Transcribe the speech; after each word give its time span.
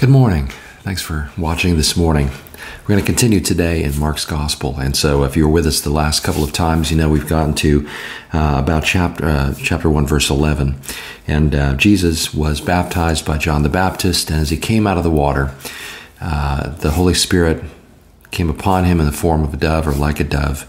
Good 0.00 0.10
morning. 0.10 0.46
Thanks 0.82 1.02
for 1.02 1.28
watching 1.36 1.76
this 1.76 1.96
morning. 1.96 2.30
We're 2.82 2.94
going 2.94 3.00
to 3.00 3.04
continue 3.04 3.40
today 3.40 3.82
in 3.82 3.98
Mark's 3.98 4.24
Gospel. 4.24 4.78
And 4.78 4.96
so, 4.96 5.24
if 5.24 5.36
you 5.36 5.44
were 5.48 5.52
with 5.52 5.66
us 5.66 5.80
the 5.80 5.90
last 5.90 6.22
couple 6.22 6.44
of 6.44 6.52
times, 6.52 6.92
you 6.92 6.96
know 6.96 7.08
we've 7.08 7.26
gotten 7.26 7.52
to 7.54 7.88
uh, 8.32 8.60
about 8.62 8.84
chapter, 8.84 9.26
uh, 9.26 9.54
chapter 9.60 9.90
1, 9.90 10.06
verse 10.06 10.30
11. 10.30 10.80
And 11.26 11.52
uh, 11.52 11.74
Jesus 11.74 12.32
was 12.32 12.60
baptized 12.60 13.26
by 13.26 13.38
John 13.38 13.64
the 13.64 13.68
Baptist. 13.68 14.30
And 14.30 14.38
as 14.38 14.50
he 14.50 14.56
came 14.56 14.86
out 14.86 14.98
of 14.98 15.02
the 15.02 15.10
water, 15.10 15.52
uh, 16.20 16.70
the 16.76 16.92
Holy 16.92 17.14
Spirit 17.14 17.64
came 18.30 18.48
upon 18.48 18.84
him 18.84 19.00
in 19.00 19.06
the 19.06 19.10
form 19.10 19.42
of 19.42 19.52
a 19.52 19.56
dove 19.56 19.88
or 19.88 19.92
like 19.92 20.20
a 20.20 20.24
dove. 20.24 20.64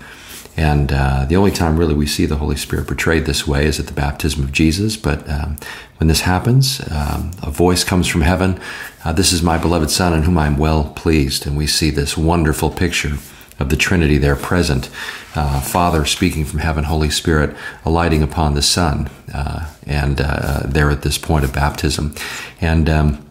And 0.60 0.92
uh, 0.92 1.24
the 1.24 1.38
only 1.38 1.52
time 1.52 1.78
really 1.78 1.94
we 1.94 2.06
see 2.06 2.26
the 2.26 2.36
Holy 2.36 2.58
Spirit 2.58 2.86
portrayed 2.86 3.26
this 3.26 3.48
way 3.48 3.66
is 3.66 3.80
at 3.80 3.88
the 3.88 3.94
baptism 3.94 4.44
of 4.44 4.52
Jesus. 4.52 4.98
But 4.98 5.28
um, 5.30 5.56
when 6.00 6.10
this 6.10 6.22
happens, 6.22 6.82
um, 6.92 7.32
a 7.42 7.50
voice 7.50 7.86
comes 7.86 8.08
from 8.08 8.22
heaven 8.22 8.60
uh, 9.06 9.14
This 9.14 9.32
is 9.32 9.42
my 9.42 9.58
beloved 9.58 9.90
Son 9.90 10.14
in 10.14 10.24
whom 10.24 10.38
I 10.38 10.48
am 10.48 10.58
well 10.58 10.92
pleased. 10.98 11.48
And 11.48 11.56
we 11.56 11.66
see 11.66 11.92
this 11.92 12.18
wonderful 12.18 12.72
picture 12.72 13.14
of 13.58 13.70
the 13.70 13.78
Trinity 13.78 14.18
there 14.18 14.36
present 14.36 14.90
uh, 15.34 15.62
Father 15.62 16.04
speaking 16.04 16.44
from 16.44 16.60
heaven, 16.60 16.84
Holy 16.84 17.10
Spirit 17.10 17.56
alighting 17.86 18.22
upon 18.22 18.54
the 18.54 18.62
Son, 18.62 19.10
uh, 19.34 19.74
and 19.88 20.20
uh, 20.20 20.64
there 20.66 20.92
at 20.92 21.04
this 21.04 21.18
point 21.18 21.46
of 21.46 21.54
baptism. 21.54 22.14
And 22.60 22.90
um, 22.90 23.26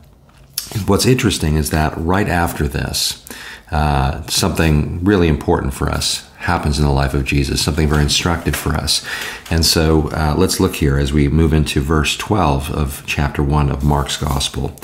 what's 0.86 1.04
interesting 1.04 1.56
is 1.56 1.68
that 1.70 1.92
right 1.98 2.28
after 2.28 2.66
this, 2.66 3.26
uh, 3.70 4.26
something 4.28 5.04
really 5.04 5.28
important 5.28 5.74
for 5.74 5.90
us 5.90 6.27
happens 6.38 6.78
in 6.78 6.84
the 6.84 6.92
life 6.92 7.14
of 7.14 7.24
Jesus, 7.24 7.60
something 7.60 7.88
very 7.88 8.02
instructive 8.02 8.56
for 8.56 8.74
us. 8.74 9.04
And 9.50 9.66
so 9.66 10.08
uh, 10.12 10.34
let's 10.36 10.60
look 10.60 10.76
here 10.76 10.96
as 10.96 11.12
we 11.12 11.28
move 11.28 11.52
into 11.52 11.80
verse 11.80 12.16
12 12.16 12.70
of 12.70 13.02
chapter 13.06 13.42
1 13.42 13.70
of 13.70 13.84
Mark's 13.84 14.16
Gospel. 14.16 14.74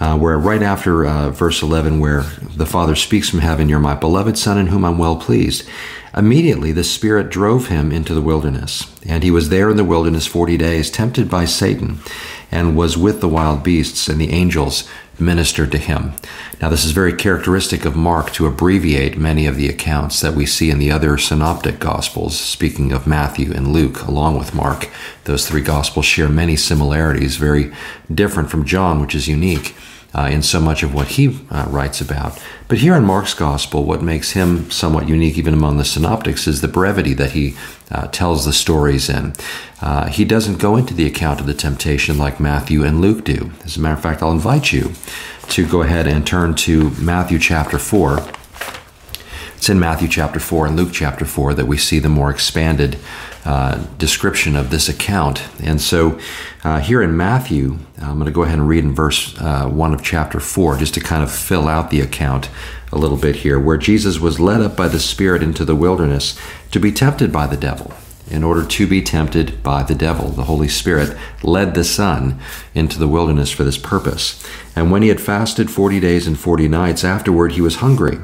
Uh, 0.00 0.18
where 0.18 0.36
right 0.36 0.62
after 0.62 1.06
uh, 1.06 1.30
verse 1.30 1.62
11, 1.62 2.00
where 2.00 2.22
the 2.56 2.66
Father 2.66 2.96
speaks 2.96 3.30
from 3.30 3.38
heaven, 3.38 3.68
You're 3.68 3.78
my 3.78 3.94
beloved 3.94 4.36
Son 4.36 4.58
in 4.58 4.66
whom 4.66 4.84
I'm 4.84 4.98
well 4.98 5.16
pleased. 5.16 5.68
Immediately 6.16 6.72
the 6.72 6.82
Spirit 6.82 7.30
drove 7.30 7.68
him 7.68 7.92
into 7.92 8.12
the 8.12 8.20
wilderness, 8.20 8.92
and 9.06 9.22
he 9.22 9.30
was 9.30 9.50
there 9.50 9.70
in 9.70 9.76
the 9.76 9.84
wilderness 9.84 10.26
40 10.26 10.56
days, 10.56 10.90
tempted 10.90 11.30
by 11.30 11.44
Satan, 11.44 12.00
and 12.50 12.76
was 12.76 12.98
with 12.98 13.20
the 13.20 13.28
wild 13.28 13.62
beasts, 13.62 14.08
and 14.08 14.20
the 14.20 14.32
angels 14.32 14.88
ministered 15.20 15.70
to 15.72 15.78
him. 15.78 16.12
Now, 16.60 16.68
this 16.68 16.84
is 16.84 16.90
very 16.90 17.12
characteristic 17.12 17.84
of 17.84 17.96
Mark 17.96 18.32
to 18.32 18.46
abbreviate 18.46 19.18
many 19.18 19.46
of 19.46 19.56
the 19.56 19.68
accounts 19.68 20.20
that 20.20 20.34
we 20.34 20.46
see 20.46 20.70
in 20.70 20.78
the 20.78 20.90
other 20.90 21.18
synoptic 21.18 21.78
gospels, 21.78 22.38
speaking 22.38 22.92
of 22.92 23.06
Matthew 23.06 23.52
and 23.52 23.72
Luke, 23.72 24.02
along 24.02 24.38
with 24.38 24.54
Mark. 24.54 24.88
Those 25.24 25.48
three 25.48 25.62
gospels 25.62 26.06
share 26.06 26.28
many 26.28 26.56
similarities, 26.56 27.36
very 27.36 27.72
different 28.12 28.50
from 28.50 28.64
John, 28.64 29.00
which 29.00 29.14
is 29.14 29.28
unique 29.28 29.74
uh, 30.14 30.28
in 30.30 30.42
so 30.42 30.60
much 30.60 30.82
of 30.82 30.94
what 30.94 31.08
he 31.08 31.40
uh, 31.50 31.66
writes 31.68 32.00
about. 32.00 32.40
But 32.68 32.78
here 32.78 32.94
in 32.94 33.04
Mark's 33.04 33.34
gospel, 33.34 33.84
what 33.84 34.02
makes 34.02 34.32
him 34.32 34.70
somewhat 34.70 35.08
unique, 35.08 35.36
even 35.36 35.54
among 35.54 35.76
the 35.76 35.84
synoptics, 35.84 36.46
is 36.46 36.60
the 36.60 36.68
brevity 36.68 37.14
that 37.14 37.32
he 37.32 37.56
uh, 37.90 38.06
tells 38.08 38.44
the 38.44 38.52
stories 38.52 39.08
in. 39.08 39.34
Uh, 39.80 40.06
he 40.06 40.24
doesn't 40.24 40.58
go 40.58 40.76
into 40.76 40.94
the 40.94 41.06
account 41.06 41.40
of 41.40 41.46
the 41.46 41.54
temptation 41.54 42.16
like 42.18 42.40
Matthew 42.40 42.84
and 42.84 43.00
Luke 43.00 43.24
do. 43.24 43.50
As 43.64 43.76
a 43.76 43.80
matter 43.80 43.94
of 43.94 44.02
fact, 44.02 44.22
I'll 44.22 44.32
invite 44.32 44.72
you 44.72 44.92
to 45.48 45.66
go 45.66 45.82
ahead 45.82 46.06
and 46.06 46.26
turn 46.26 46.54
to 46.54 46.90
Matthew 46.92 47.38
chapter 47.38 47.78
4. 47.78 48.18
It's 49.64 49.70
in 49.70 49.80
Matthew 49.80 50.08
chapter 50.08 50.38
4 50.38 50.66
and 50.66 50.76
Luke 50.76 50.90
chapter 50.92 51.24
4 51.24 51.54
that 51.54 51.66
we 51.66 51.78
see 51.78 51.98
the 51.98 52.10
more 52.10 52.30
expanded 52.30 52.98
uh, 53.46 53.82
description 53.96 54.56
of 54.56 54.68
this 54.68 54.90
account. 54.90 55.42
And 55.58 55.80
so 55.80 56.20
uh, 56.64 56.80
here 56.80 57.00
in 57.00 57.16
Matthew, 57.16 57.78
I'm 57.98 58.18
going 58.18 58.26
to 58.26 58.30
go 58.30 58.42
ahead 58.42 58.58
and 58.58 58.68
read 58.68 58.84
in 58.84 58.94
verse 58.94 59.34
uh, 59.40 59.66
1 59.66 59.94
of 59.94 60.02
chapter 60.02 60.38
4 60.38 60.76
just 60.76 60.92
to 60.92 61.00
kind 61.00 61.22
of 61.22 61.32
fill 61.32 61.66
out 61.66 61.88
the 61.88 62.02
account 62.02 62.50
a 62.92 62.98
little 62.98 63.16
bit 63.16 63.36
here, 63.36 63.58
where 63.58 63.78
Jesus 63.78 64.18
was 64.20 64.38
led 64.38 64.60
up 64.60 64.76
by 64.76 64.86
the 64.86 65.00
Spirit 65.00 65.42
into 65.42 65.64
the 65.64 65.74
wilderness 65.74 66.38
to 66.70 66.78
be 66.78 66.92
tempted 66.92 67.32
by 67.32 67.46
the 67.46 67.56
devil. 67.56 67.94
In 68.30 68.44
order 68.44 68.66
to 68.66 68.86
be 68.86 69.00
tempted 69.00 69.62
by 69.62 69.82
the 69.82 69.94
devil, 69.94 70.28
the 70.28 70.44
Holy 70.44 70.68
Spirit 70.68 71.16
led 71.42 71.74
the 71.74 71.84
Son 71.84 72.38
into 72.74 72.98
the 72.98 73.08
wilderness 73.08 73.50
for 73.50 73.64
this 73.64 73.78
purpose. 73.78 74.46
And 74.76 74.90
when 74.90 75.00
he 75.00 75.08
had 75.08 75.22
fasted 75.22 75.70
40 75.70 76.00
days 76.00 76.26
and 76.26 76.38
40 76.38 76.68
nights, 76.68 77.02
afterward 77.02 77.52
he 77.52 77.62
was 77.62 77.76
hungry 77.76 78.18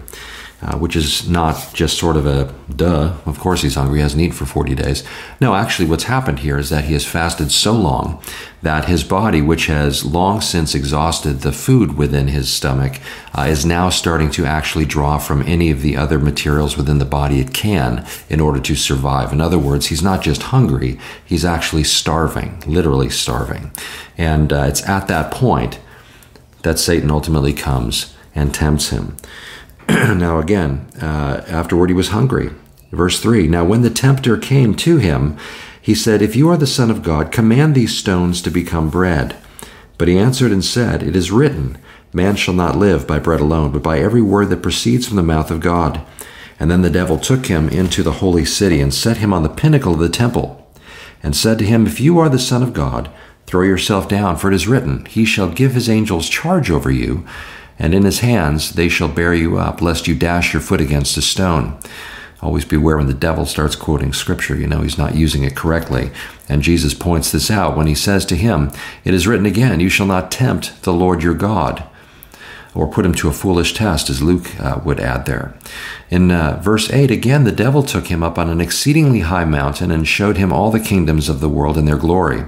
uh, 0.63 0.77
which 0.77 0.95
is 0.95 1.29
not 1.29 1.71
just 1.73 1.99
sort 1.99 2.17
of 2.17 2.27
a 2.27 2.53
duh, 2.75 3.15
of 3.25 3.39
course 3.39 3.63
he's 3.63 3.77
hungry, 3.77 3.99
he 3.99 4.03
hasn't 4.03 4.21
eaten 4.21 4.37
for 4.37 4.45
40 4.45 4.75
days. 4.75 5.03
No, 5.41 5.55
actually, 5.55 5.89
what's 5.89 6.05
happened 6.05 6.41
here 6.41 6.59
is 6.59 6.69
that 6.69 6.85
he 6.85 6.93
has 6.93 7.07
fasted 7.07 7.51
so 7.51 7.73
long 7.73 8.23
that 8.63 8.85
his 8.85 9.03
body, 9.03 9.41
which 9.41 9.67
has 9.67 10.05
long 10.05 10.41
since 10.43 10.75
exhausted 10.75 11.41
the 11.41 11.53
food 11.53 11.97
within 11.97 12.29
his 12.29 12.51
stomach, 12.51 13.01
uh, 13.35 13.43
is 13.43 13.65
now 13.65 13.89
starting 13.89 14.31
to 14.33 14.45
actually 14.45 14.85
draw 14.85 15.17
from 15.17 15.43
any 15.43 15.71
of 15.71 15.81
the 15.81 15.97
other 15.97 16.19
materials 16.19 16.77
within 16.77 16.99
the 16.99 17.05
body 17.07 17.41
it 17.41 17.55
can 17.55 18.07
in 18.29 18.39
order 18.39 18.61
to 18.61 18.75
survive. 18.75 19.33
In 19.33 19.41
other 19.41 19.59
words, 19.59 19.87
he's 19.87 20.03
not 20.03 20.23
just 20.23 20.43
hungry, 20.43 20.99
he's 21.25 21.45
actually 21.45 21.85
starving, 21.85 22.63
literally 22.67 23.09
starving. 23.09 23.73
And 24.19 24.53
uh, 24.53 24.65
it's 24.69 24.87
at 24.87 25.09
that 25.09 25.33
point 25.33 25.79
that 26.63 26.79
Satan 26.79 27.11
ultimately 27.11 27.55
comes 27.55 28.15
and 28.35 28.55
tempts 28.55 28.91
him. 28.91 29.17
now, 30.15 30.39
again, 30.39 30.87
uh, 31.03 31.45
afterward 31.49 31.91
he 31.91 31.95
was 31.95 32.09
hungry. 32.09 32.51
Verse 32.93 33.19
3 33.19 33.49
Now, 33.49 33.65
when 33.65 33.83
the 33.83 33.91
tempter 33.91 34.37
came 34.37 34.75
to 34.77 34.99
him, 34.99 35.37
he 35.83 35.97
said, 35.97 36.23
If 36.23 36.37
you 36.37 36.49
are 36.49 36.57
the 36.57 36.67
Son 36.67 36.91
of 36.91 37.03
God, 37.03 37.33
command 37.33 37.75
these 37.75 37.97
stones 37.97 38.41
to 38.43 38.51
become 38.51 38.89
bread. 38.89 39.37
But 39.99 40.07
he 40.07 40.17
answered 40.17 40.53
and 40.53 40.65
said, 40.65 41.03
It 41.03 41.17
is 41.17 41.33
written, 41.33 41.77
Man 42.13 42.37
shall 42.37 42.55
not 42.55 42.77
live 42.77 43.05
by 43.07 43.19
bread 43.19 43.41
alone, 43.41 43.73
but 43.73 43.83
by 43.83 43.99
every 43.99 44.23
word 44.23 44.51
that 44.51 44.63
proceeds 44.63 45.09
from 45.09 45.17
the 45.17 45.25
mouth 45.25 45.51
of 45.51 45.59
God. 45.59 46.01
And 46.61 46.71
then 46.71 46.83
the 46.83 46.91
devil 46.91 47.19
took 47.19 47.47
him 47.47 47.69
into 47.69 48.05
the 48.05 48.13
holy 48.13 48.45
city 48.45 48.81
and 48.81 48.95
set 48.95 49.17
him 49.17 49.33
on 49.33 49.43
the 49.43 49.49
pinnacle 49.49 49.95
of 49.95 49.99
the 49.99 50.09
temple, 50.09 50.71
and 51.21 51.35
said 51.35 51.59
to 51.59 51.67
him, 51.67 51.87
If 51.87 51.99
you 51.99 52.19
are 52.21 52.29
the 52.29 52.39
Son 52.39 52.63
of 52.63 52.75
God, 52.75 53.11
throw 53.47 53.63
yourself 53.63 54.09
down, 54.09 54.37
for 54.37 54.53
it 54.53 54.55
is 54.55 54.69
written, 54.69 55.05
He 55.07 55.25
shall 55.25 55.51
give 55.51 55.73
his 55.73 55.89
angels 55.89 56.29
charge 56.29 56.71
over 56.71 56.93
you 56.93 57.27
and 57.81 57.95
in 57.95 58.05
his 58.05 58.21
hands 58.21 58.75
they 58.75 58.89
shall 58.89 59.09
bear 59.09 59.35
you 59.35 59.59
up, 59.59 59.81
lest 59.81 60.07
you 60.07 60.15
dash 60.15 60.53
your 60.53 60.63
foot 60.63 60.81
against 60.81 61.17
a 61.17 61.23
stone. 61.23 61.81
Always 62.43 62.65
beware 62.65 62.97
when 62.97 63.07
the 63.07 63.15
devil 63.15 63.45
starts 63.45 63.75
quoting 63.75 64.13
scripture, 64.13 64.57
you 64.57 64.67
know 64.67 64.83
he's 64.83 64.99
not 64.99 65.15
using 65.15 65.45
it 65.45 65.57
correctly. 65.57 66.11
And 66.49 66.63
Jesus 66.63 66.95
points 66.95 67.33
this 67.33 67.51
out 67.51 67.77
when 67.77 67.87
he 67.87 67.95
says 67.95 68.25
to 68.27 68.37
him, 68.37 68.71
It 69.05 69.13
is 69.13 69.27
written 69.27 69.47
again, 69.47 69.81
You 69.81 69.89
shall 69.89 70.07
not 70.07 70.31
tempt 70.31 70.83
the 70.83 70.93
Lord 70.93 71.23
your 71.23 71.35
God. 71.35 71.85
Or 72.73 72.87
put 72.87 73.05
him 73.05 73.15
to 73.15 73.29
a 73.29 73.33
foolish 73.33 73.75
test, 73.75 74.09
as 74.09 74.23
Luke 74.23 74.59
uh, 74.61 74.81
would 74.85 75.01
add 75.01 75.27
there. 75.27 75.55
In 76.09 76.31
uh, 76.31 76.61
verse 76.63 76.91
8, 76.91 77.11
again, 77.11 77.45
the 77.45 77.51
devil 77.51 77.83
took 77.83 78.07
him 78.07 78.23
up 78.23 78.39
on 78.39 78.49
an 78.49 78.61
exceedingly 78.61 79.21
high 79.21 79.45
mountain 79.45 79.91
and 79.91 80.07
showed 80.07 80.37
him 80.37 80.53
all 80.53 80.71
the 80.71 80.79
kingdoms 80.79 81.29
of 81.29 81.41
the 81.41 81.49
world 81.49 81.77
and 81.77 81.89
their 81.89 81.99
glory. 81.99 82.45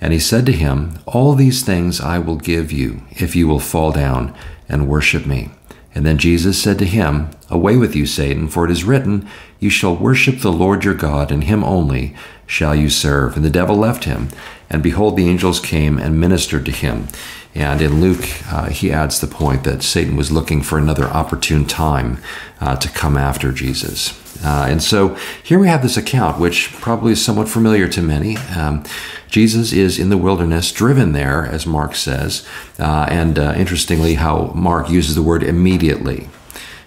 And 0.00 0.12
he 0.12 0.20
said 0.20 0.46
to 0.46 0.52
him, 0.52 1.00
All 1.06 1.34
these 1.34 1.64
things 1.64 2.00
I 2.00 2.18
will 2.18 2.36
give 2.36 2.70
you, 2.70 3.02
if 3.10 3.34
you 3.34 3.48
will 3.48 3.58
fall 3.58 3.90
down 3.90 4.32
and 4.68 4.88
worship 4.88 5.26
me. 5.26 5.50
And 5.94 6.04
then 6.04 6.18
Jesus 6.18 6.62
said 6.62 6.78
to 6.78 6.84
him, 6.84 7.30
Away 7.50 7.76
with 7.76 7.96
you, 7.96 8.06
Satan, 8.06 8.48
for 8.48 8.64
it 8.64 8.70
is 8.70 8.84
written, 8.84 9.28
You 9.58 9.70
shall 9.70 9.96
worship 9.96 10.40
the 10.40 10.52
Lord 10.52 10.84
your 10.84 10.94
God, 10.94 11.32
and 11.32 11.44
him 11.44 11.64
only 11.64 12.14
shall 12.46 12.74
you 12.74 12.88
serve. 12.90 13.36
And 13.36 13.44
the 13.44 13.50
devil 13.50 13.76
left 13.76 14.04
him, 14.04 14.28
and 14.70 14.82
behold, 14.82 15.16
the 15.16 15.28
angels 15.28 15.60
came 15.60 15.98
and 15.98 16.20
ministered 16.20 16.66
to 16.66 16.72
him. 16.72 17.08
And 17.54 17.80
in 17.80 18.00
Luke, 18.00 18.28
uh, 18.52 18.68
he 18.68 18.92
adds 18.92 19.20
the 19.20 19.26
point 19.26 19.64
that 19.64 19.82
Satan 19.82 20.16
was 20.16 20.30
looking 20.30 20.62
for 20.62 20.78
another 20.78 21.06
opportune 21.06 21.64
time 21.64 22.18
uh, 22.60 22.76
to 22.76 22.88
come 22.90 23.16
after 23.16 23.50
Jesus. 23.50 24.27
Uh, 24.44 24.66
and 24.68 24.82
so 24.82 25.16
here 25.42 25.58
we 25.58 25.68
have 25.68 25.82
this 25.82 25.96
account, 25.96 26.38
which 26.38 26.72
probably 26.72 27.12
is 27.12 27.24
somewhat 27.24 27.48
familiar 27.48 27.88
to 27.88 28.02
many. 28.02 28.36
Um, 28.36 28.84
Jesus 29.28 29.72
is 29.72 29.98
in 29.98 30.10
the 30.10 30.16
wilderness, 30.16 30.72
driven 30.72 31.12
there, 31.12 31.44
as 31.46 31.66
Mark 31.66 31.94
says. 31.94 32.46
Uh, 32.78 33.06
and 33.10 33.38
uh, 33.38 33.54
interestingly, 33.56 34.14
how 34.14 34.52
Mark 34.54 34.88
uses 34.88 35.14
the 35.14 35.22
word 35.22 35.42
immediately. 35.42 36.28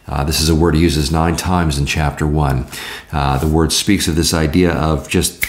Uh, 0.07 0.23
this 0.23 0.41
is 0.41 0.49
a 0.49 0.55
word 0.55 0.75
he 0.75 0.81
uses 0.81 1.11
nine 1.11 1.35
times 1.35 1.77
in 1.77 1.85
chapter 1.85 2.25
one. 2.25 2.65
Uh, 3.11 3.37
the 3.37 3.47
word 3.47 3.71
speaks 3.71 4.07
of 4.07 4.15
this 4.15 4.33
idea 4.33 4.71
of 4.71 5.07
just 5.07 5.45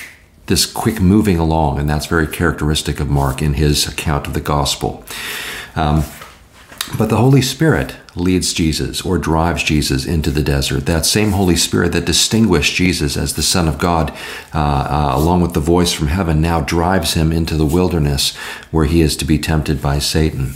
this 0.46 0.66
quick 0.66 1.00
moving 1.00 1.38
along, 1.38 1.78
and 1.78 1.88
that's 1.88 2.06
very 2.06 2.26
characteristic 2.26 3.00
of 3.00 3.08
Mark 3.08 3.40
in 3.40 3.54
his 3.54 3.88
account 3.88 4.26
of 4.26 4.34
the 4.34 4.40
gospel. 4.40 5.04
Um, 5.75 6.04
but 6.99 7.08
the 7.08 7.16
Holy 7.16 7.43
Spirit 7.43 7.96
leads 8.14 8.53
Jesus 8.53 9.03
or 9.03 9.19
drives 9.19 9.62
Jesus 9.62 10.05
into 10.05 10.31
the 10.31 10.43
desert. 10.43 10.87
That 10.87 11.06
same 11.06 11.32
Holy 11.32 11.56
Spirit 11.56 11.93
that 11.93 12.05
distinguished 12.05 12.75
Jesus 12.75 13.17
as 13.17 13.35
the 13.35 13.43
Son 13.43 13.69
of 13.69 13.79
God, 13.79 14.11
uh, 14.55 14.59
uh, 14.59 15.12
along 15.14 15.41
with 15.41 15.55
the 15.55 15.61
voice 15.61 15.93
from 15.93 16.09
heaven, 16.09 16.41
now 16.41 16.61
drives 16.61 17.14
him 17.14 17.32
into 17.32 17.56
the 17.56 17.67
wilderness 17.67 18.37
where 18.70 18.85
he 18.85 19.00
is 19.00 19.17
to 19.17 19.25
be 19.25 19.38
tempted 19.38 19.81
by 19.81 19.99
Satan. 19.99 20.53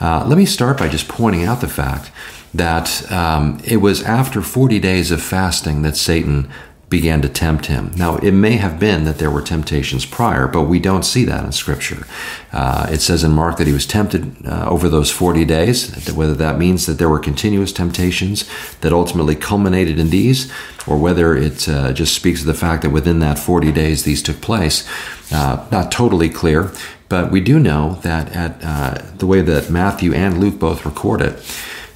Uh, 0.00 0.24
let 0.26 0.38
me 0.38 0.46
start 0.46 0.78
by 0.78 0.88
just 0.88 1.08
pointing 1.08 1.44
out 1.44 1.60
the 1.60 1.68
fact 1.68 2.10
that 2.52 3.10
um, 3.12 3.60
it 3.64 3.76
was 3.76 4.02
after 4.02 4.42
40 4.42 4.80
days 4.80 5.10
of 5.10 5.22
fasting 5.22 5.82
that 5.82 5.96
Satan 5.96 6.50
began 6.90 7.22
to 7.22 7.28
tempt 7.28 7.66
him. 7.66 7.92
Now, 7.96 8.16
it 8.16 8.32
may 8.32 8.56
have 8.56 8.80
been 8.80 9.04
that 9.04 9.18
there 9.18 9.30
were 9.30 9.42
temptations 9.42 10.04
prior, 10.04 10.48
but 10.48 10.64
we 10.64 10.80
don't 10.80 11.04
see 11.04 11.24
that 11.24 11.44
in 11.44 11.52
Scripture. 11.52 12.04
Uh, 12.52 12.88
it 12.90 13.00
says 13.00 13.22
in 13.22 13.30
Mark 13.30 13.58
that 13.58 13.68
he 13.68 13.72
was 13.72 13.86
tempted 13.86 14.44
uh, 14.44 14.68
over 14.68 14.88
those 14.88 15.08
40 15.08 15.44
days, 15.44 16.12
whether 16.12 16.34
that 16.34 16.58
means 16.58 16.86
that 16.86 16.98
there 16.98 17.08
were 17.08 17.20
continuous 17.20 17.72
temptations 17.72 18.44
that 18.80 18.92
ultimately 18.92 19.36
culminated 19.36 20.00
in 20.00 20.10
these, 20.10 20.52
or 20.84 20.98
whether 20.98 21.36
it 21.36 21.68
uh, 21.68 21.92
just 21.92 22.12
speaks 22.12 22.40
of 22.40 22.46
the 22.46 22.54
fact 22.54 22.82
that 22.82 22.90
within 22.90 23.20
that 23.20 23.38
40 23.38 23.70
days 23.70 24.02
these 24.02 24.20
took 24.20 24.40
place. 24.40 24.88
Uh, 25.32 25.64
not 25.70 25.92
totally 25.92 26.28
clear, 26.28 26.72
but 27.08 27.30
we 27.30 27.40
do 27.40 27.60
know 27.60 28.00
that 28.02 28.34
at 28.34 28.58
uh, 28.64 29.02
the 29.16 29.26
way 29.26 29.42
that 29.42 29.70
Matthew 29.70 30.12
and 30.12 30.40
Luke 30.40 30.58
both 30.58 30.84
record 30.84 31.22
it, 31.22 31.38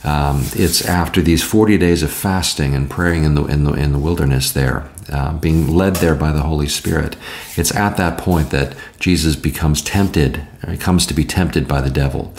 um, 0.05 0.45
it's 0.55 0.85
after 0.85 1.23
these 1.23 1.43
40 1.43 1.79
days 1.79 2.03
of 2.03 2.13
fasting 2.13 2.75
and 2.75 2.91
praying 2.91 3.25
in 3.25 3.35
the, 3.35 3.45
in 3.45 3.65
the, 3.65 3.73
in 3.73 3.93
the 3.93 3.99
wilderness 3.99 4.53
there, 4.53 4.89
uh, 5.11 5.33
being 5.39 5.75
led 5.75 5.97
there 5.97 6.15
by 6.15 6.31
the 6.31 6.43
Holy 6.43 6.69
Spirit. 6.69 7.17
It's 7.57 7.75
at 7.75 7.97
that 7.97 8.19
point 8.19 8.51
that 8.51 8.77
Jesus 8.99 9.35
becomes 9.35 9.81
tempted, 9.81 10.47
he 10.69 10.77
comes 10.77 11.07
to 11.07 11.15
be 11.15 11.25
tempted 11.25 11.67
by 11.67 11.81
the 11.81 11.91
devil. 11.91 12.35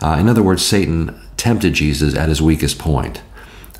Uh, 0.00 0.16
in 0.20 0.28
other 0.28 0.42
words, 0.42 0.64
Satan 0.64 1.20
tempted 1.36 1.74
Jesus 1.74 2.14
at 2.14 2.28
his 2.28 2.40
weakest 2.40 2.78
point. 2.78 3.20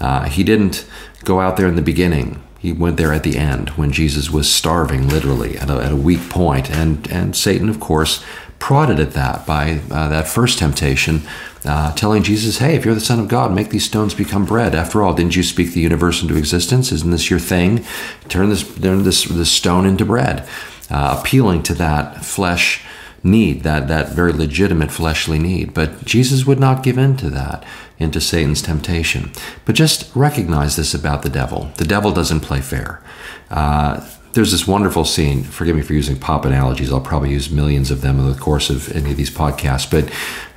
Uh, 0.01 0.29
he 0.29 0.43
didn't 0.43 0.89
go 1.25 1.41
out 1.41 1.57
there 1.57 1.69
in 1.69 1.77
the 1.77 1.83
beginning. 1.83 2.43
He 2.59 2.73
went 2.73 2.97
there 2.97 3.13
at 3.13 3.23
the 3.23 3.37
end 3.37 3.71
when 3.71 3.93
Jesus 3.93 4.31
was 4.31 4.53
starving, 4.53 5.09
literally, 5.09 5.57
at 5.59 5.71
a, 5.71 5.75
at 5.75 5.93
a 5.93 5.97
weak 5.97 6.29
point. 6.29 6.71
And, 6.71 7.09
and 7.11 7.37
Satan, 7.37 7.69
of 7.69 7.79
course, 7.79 8.25
prodded 8.59 8.99
at 8.99 9.13
that 9.13 9.47
by 9.47 9.81
uh, 9.91 10.09
that 10.09 10.27
first 10.27 10.59
temptation, 10.59 11.23
uh, 11.65 11.93
telling 11.95 12.23
Jesus, 12.23 12.59
Hey, 12.59 12.75
if 12.75 12.85
you're 12.85 12.95
the 12.95 13.01
Son 13.01 13.21
of 13.21 13.29
God, 13.29 13.55
make 13.55 13.71
these 13.71 13.85
stones 13.85 14.15
become 14.15 14.45
bread. 14.45 14.75
After 14.75 15.03
all, 15.03 15.15
didn't 15.15 15.37
you 15.37 15.43
speak 15.43 15.73
the 15.73 15.81
universe 15.81 16.23
into 16.23 16.37
existence? 16.37 16.93
Isn't 16.93 17.11
this 17.11 17.31
your 17.31 17.39
thing? 17.39 17.85
Turn 18.29 18.49
this, 18.51 18.63
turn 18.79 19.05
this, 19.05 19.25
this 19.25 19.51
stone 19.51 19.87
into 19.87 20.05
bread. 20.05 20.47
Uh, 20.91 21.19
appealing 21.21 21.63
to 21.65 21.75
that 21.75 22.25
flesh 22.25 22.83
need, 23.23 23.63
that, 23.63 23.89
that 23.89 24.11
very 24.11 24.33
legitimate 24.33 24.91
fleshly 24.91 25.39
need. 25.39 25.75
But 25.75 26.05
Jesus 26.05 26.47
would 26.47 26.61
not 26.61 26.83
give 26.83 26.99
in 26.99 27.17
to 27.19 27.31
that, 27.31 27.65
into 27.99 28.21
Satan's 28.21 28.63
temptation. 28.63 29.33
But 29.65 29.75
just 29.75 30.15
recognize 30.15 30.77
this 30.77 30.95
about 30.95 31.23
the 31.23 31.29
devil 31.29 31.71
the 31.77 31.85
devil 31.85 32.13
doesn't 32.13 32.41
play 32.41 32.61
fair. 32.61 33.03
Uh, 33.51 34.07
there's 34.33 34.53
this 34.53 34.67
wonderful 34.69 35.05
scene. 35.05 35.43
Forgive 35.43 35.75
me 35.75 35.83
for 35.83 35.95
using 35.95 36.19
pop 36.19 36.45
analogies. 36.45 36.93
I'll 36.93 37.01
probably 37.01 37.31
use 37.31 37.51
millions 37.51 37.91
of 37.91 38.03
them 38.03 38.19
in 38.19 38.31
the 38.31 38.39
course 38.39 38.71
of 38.71 38.95
any 38.95 39.11
of 39.11 39.17
these 39.17 39.31
podcasts. 39.31 39.91
But 39.91 40.13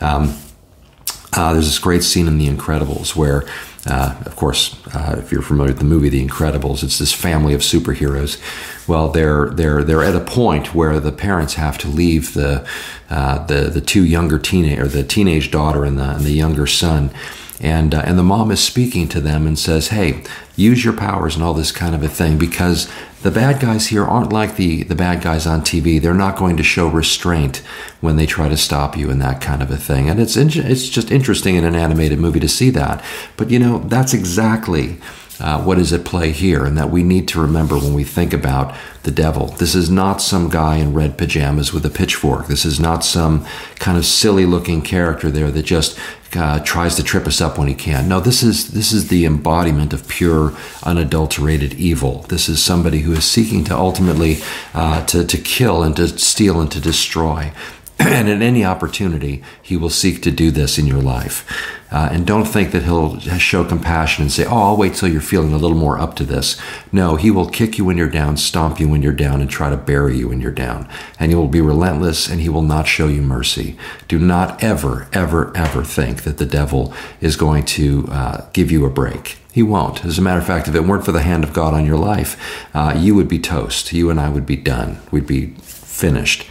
um, 0.05 0.37
uh, 1.33 1.53
there's 1.53 1.67
this 1.67 1.79
great 1.79 2.03
scene 2.03 2.27
in 2.27 2.37
The 2.37 2.47
Incredibles 2.47 3.15
where, 3.15 3.45
uh, 3.85 4.15
of 4.25 4.35
course, 4.35 4.75
uh, 4.93 5.15
if 5.17 5.31
you're 5.31 5.41
familiar 5.41 5.71
with 5.71 5.79
the 5.79 5.85
movie 5.85 6.09
The 6.09 6.25
Incredibles, 6.25 6.83
it's 6.83 6.99
this 6.99 7.13
family 7.13 7.53
of 7.53 7.61
superheroes. 7.61 8.39
Well, 8.87 9.09
they're 9.09 9.49
they're 9.49 9.83
they're 9.83 10.03
at 10.03 10.15
a 10.15 10.21
point 10.21 10.75
where 10.75 10.99
the 10.99 11.11
parents 11.11 11.53
have 11.53 11.77
to 11.79 11.87
leave 11.87 12.33
the 12.33 12.67
uh, 13.09 13.45
the 13.45 13.69
the 13.69 13.81
two 13.81 14.03
younger 14.03 14.37
teenage 14.39 14.79
or 14.79 14.87
the 14.87 15.03
teenage 15.03 15.51
daughter 15.51 15.85
and 15.85 15.97
the 15.97 16.15
and 16.15 16.25
the 16.25 16.31
younger 16.33 16.67
son 16.67 17.11
and 17.61 17.93
uh, 17.93 18.01
and 18.05 18.17
the 18.17 18.23
mom 18.23 18.51
is 18.51 18.59
speaking 18.59 19.07
to 19.09 19.21
them 19.21 19.45
and 19.45 19.57
says, 19.57 19.89
"Hey, 19.89 20.23
use 20.55 20.83
your 20.83 20.93
powers 20.93 21.35
and 21.35 21.43
all 21.43 21.53
this 21.53 21.71
kind 21.71 21.93
of 21.93 22.03
a 22.03 22.09
thing 22.09 22.37
because 22.37 22.89
the 23.23 23.31
bad 23.31 23.59
guys 23.59 23.87
here 23.87 24.03
aren't 24.03 24.33
like 24.33 24.55
the 24.55 24.83
the 24.83 24.95
bad 24.95 25.21
guys 25.21 25.45
on 25.45 25.61
TV. 25.61 26.01
They're 26.01 26.13
not 26.13 26.37
going 26.37 26.57
to 26.57 26.63
show 26.63 26.87
restraint 26.87 27.57
when 27.99 28.15
they 28.15 28.25
try 28.25 28.49
to 28.49 28.57
stop 28.57 28.97
you 28.97 29.09
and 29.09 29.21
that 29.21 29.41
kind 29.41 29.61
of 29.61 29.69
a 29.71 29.77
thing. 29.77 30.09
And 30.09 30.19
it's 30.19 30.35
it's 30.35 30.89
just 30.89 31.11
interesting 31.11 31.55
in 31.55 31.63
an 31.63 31.75
animated 31.75 32.19
movie 32.19 32.39
to 32.39 32.49
see 32.49 32.69
that. 32.71 33.03
But 33.37 33.49
you 33.49 33.59
know, 33.59 33.79
that's 33.79 34.13
exactly 34.13 34.97
uh, 35.41 35.61
what 35.63 35.79
is 35.79 35.91
at 35.91 36.05
play 36.05 36.31
here, 36.31 36.63
and 36.63 36.77
that 36.77 36.89
we 36.89 37.03
need 37.03 37.27
to 37.29 37.41
remember 37.41 37.75
when 37.77 37.93
we 37.93 38.03
think 38.03 38.33
about 38.33 38.75
the 39.03 39.11
devil. 39.11 39.47
This 39.47 39.73
is 39.73 39.89
not 39.89 40.21
some 40.21 40.49
guy 40.49 40.75
in 40.75 40.93
red 40.93 41.17
pajamas 41.17 41.73
with 41.73 41.85
a 41.85 41.89
pitchfork. 41.89 42.47
This 42.47 42.65
is 42.65 42.79
not 42.79 43.03
some 43.03 43.45
kind 43.75 43.97
of 43.97 44.05
silly 44.05 44.45
looking 44.45 44.81
character 44.81 45.31
there 45.31 45.49
that 45.49 45.63
just 45.63 45.99
uh, 46.35 46.59
tries 46.59 46.95
to 46.95 47.03
trip 47.03 47.27
us 47.27 47.41
up 47.41 47.57
when 47.57 47.67
he 47.67 47.73
can. 47.73 48.07
No, 48.07 48.19
this 48.19 48.43
is 48.43 48.71
this 48.71 48.91
is 48.91 49.07
the 49.07 49.25
embodiment 49.25 49.93
of 49.93 50.07
pure, 50.07 50.53
unadulterated 50.83 51.73
evil. 51.73 52.19
This 52.29 52.47
is 52.47 52.63
somebody 52.63 52.99
who 52.99 53.13
is 53.13 53.25
seeking 53.25 53.63
to 53.65 53.75
ultimately 53.75 54.37
uh, 54.73 55.05
to 55.07 55.25
to 55.25 55.37
kill 55.37 55.83
and 55.83 55.95
to 55.95 56.07
steal 56.07 56.61
and 56.61 56.71
to 56.71 56.79
destroy. 56.79 57.51
and 57.99 58.29
at 58.29 58.41
any 58.41 58.63
opportunity, 58.63 59.43
he 59.61 59.77
will 59.77 59.89
seek 59.89 60.21
to 60.23 60.31
do 60.31 60.51
this 60.51 60.77
in 60.77 60.87
your 60.87 61.01
life. 61.01 61.79
Uh, 61.91 62.09
and 62.11 62.25
don't 62.25 62.45
think 62.45 62.71
that 62.71 62.83
he'll 62.83 63.19
show 63.19 63.65
compassion 63.65 64.21
and 64.21 64.31
say, 64.31 64.45
Oh, 64.45 64.69
I'll 64.69 64.77
wait 64.77 64.93
till 64.93 65.09
you're 65.09 65.21
feeling 65.21 65.53
a 65.53 65.57
little 65.57 65.77
more 65.77 65.99
up 65.99 66.15
to 66.15 66.23
this. 66.23 66.59
No, 66.91 67.17
he 67.17 67.29
will 67.29 67.49
kick 67.49 67.77
you 67.77 67.83
when 67.83 67.97
you're 67.97 68.09
down, 68.09 68.37
stomp 68.37 68.79
you 68.79 68.87
when 68.87 69.01
you're 69.01 69.11
down, 69.11 69.41
and 69.41 69.49
try 69.49 69.69
to 69.69 69.77
bury 69.77 70.17
you 70.17 70.29
when 70.29 70.39
you're 70.39 70.51
down. 70.51 70.87
And 71.19 71.31
he 71.31 71.35
will 71.35 71.49
be 71.49 71.61
relentless 71.61 72.29
and 72.29 72.39
he 72.39 72.49
will 72.49 72.61
not 72.61 72.87
show 72.87 73.07
you 73.07 73.21
mercy. 73.21 73.75
Do 74.07 74.17
not 74.19 74.63
ever, 74.63 75.09
ever, 75.11 75.55
ever 75.55 75.83
think 75.83 76.23
that 76.23 76.37
the 76.37 76.45
devil 76.45 76.93
is 77.19 77.35
going 77.35 77.65
to 77.65 78.07
uh, 78.09 78.45
give 78.53 78.71
you 78.71 78.85
a 78.85 78.89
break. 78.89 79.37
He 79.51 79.61
won't. 79.61 80.05
As 80.05 80.17
a 80.17 80.21
matter 80.21 80.39
of 80.39 80.47
fact, 80.47 80.69
if 80.69 80.75
it 80.75 80.85
weren't 80.85 81.03
for 81.03 81.11
the 81.11 81.21
hand 81.21 81.43
of 81.43 81.51
God 81.51 81.73
on 81.73 81.85
your 81.85 81.97
life, 81.97 82.65
uh, 82.73 82.95
you 82.97 83.15
would 83.15 83.27
be 83.27 83.39
toast. 83.39 83.91
You 83.91 84.09
and 84.09 84.19
I 84.19 84.29
would 84.29 84.45
be 84.45 84.55
done. 84.55 84.99
We'd 85.11 85.27
be 85.27 85.47
finished. 85.57 86.43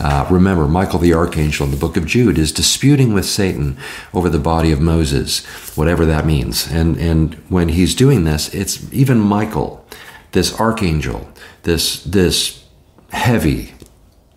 Uh, 0.00 0.26
remember, 0.30 0.66
Michael 0.66 0.98
the 0.98 1.12
archangel 1.12 1.66
in 1.66 1.70
the 1.70 1.76
book 1.76 1.96
of 1.96 2.06
Jude 2.06 2.38
is 2.38 2.52
disputing 2.52 3.12
with 3.12 3.26
Satan 3.26 3.76
over 4.14 4.30
the 4.30 4.38
body 4.38 4.72
of 4.72 4.80
Moses, 4.80 5.44
whatever 5.76 6.06
that 6.06 6.24
means. 6.24 6.66
And, 6.72 6.96
and 6.96 7.34
when 7.50 7.68
he's 7.68 7.94
doing 7.94 8.24
this, 8.24 8.52
it's 8.54 8.90
even 8.94 9.18
Michael, 9.18 9.84
this 10.32 10.58
archangel, 10.58 11.28
this, 11.64 12.02
this 12.02 12.64
heavy 13.10 13.74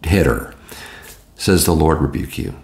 hitter, 0.03 0.53
says, 1.35 1.65
The 1.65 1.71
Lord 1.71 2.01
rebuke 2.01 2.37
you. 2.37 2.55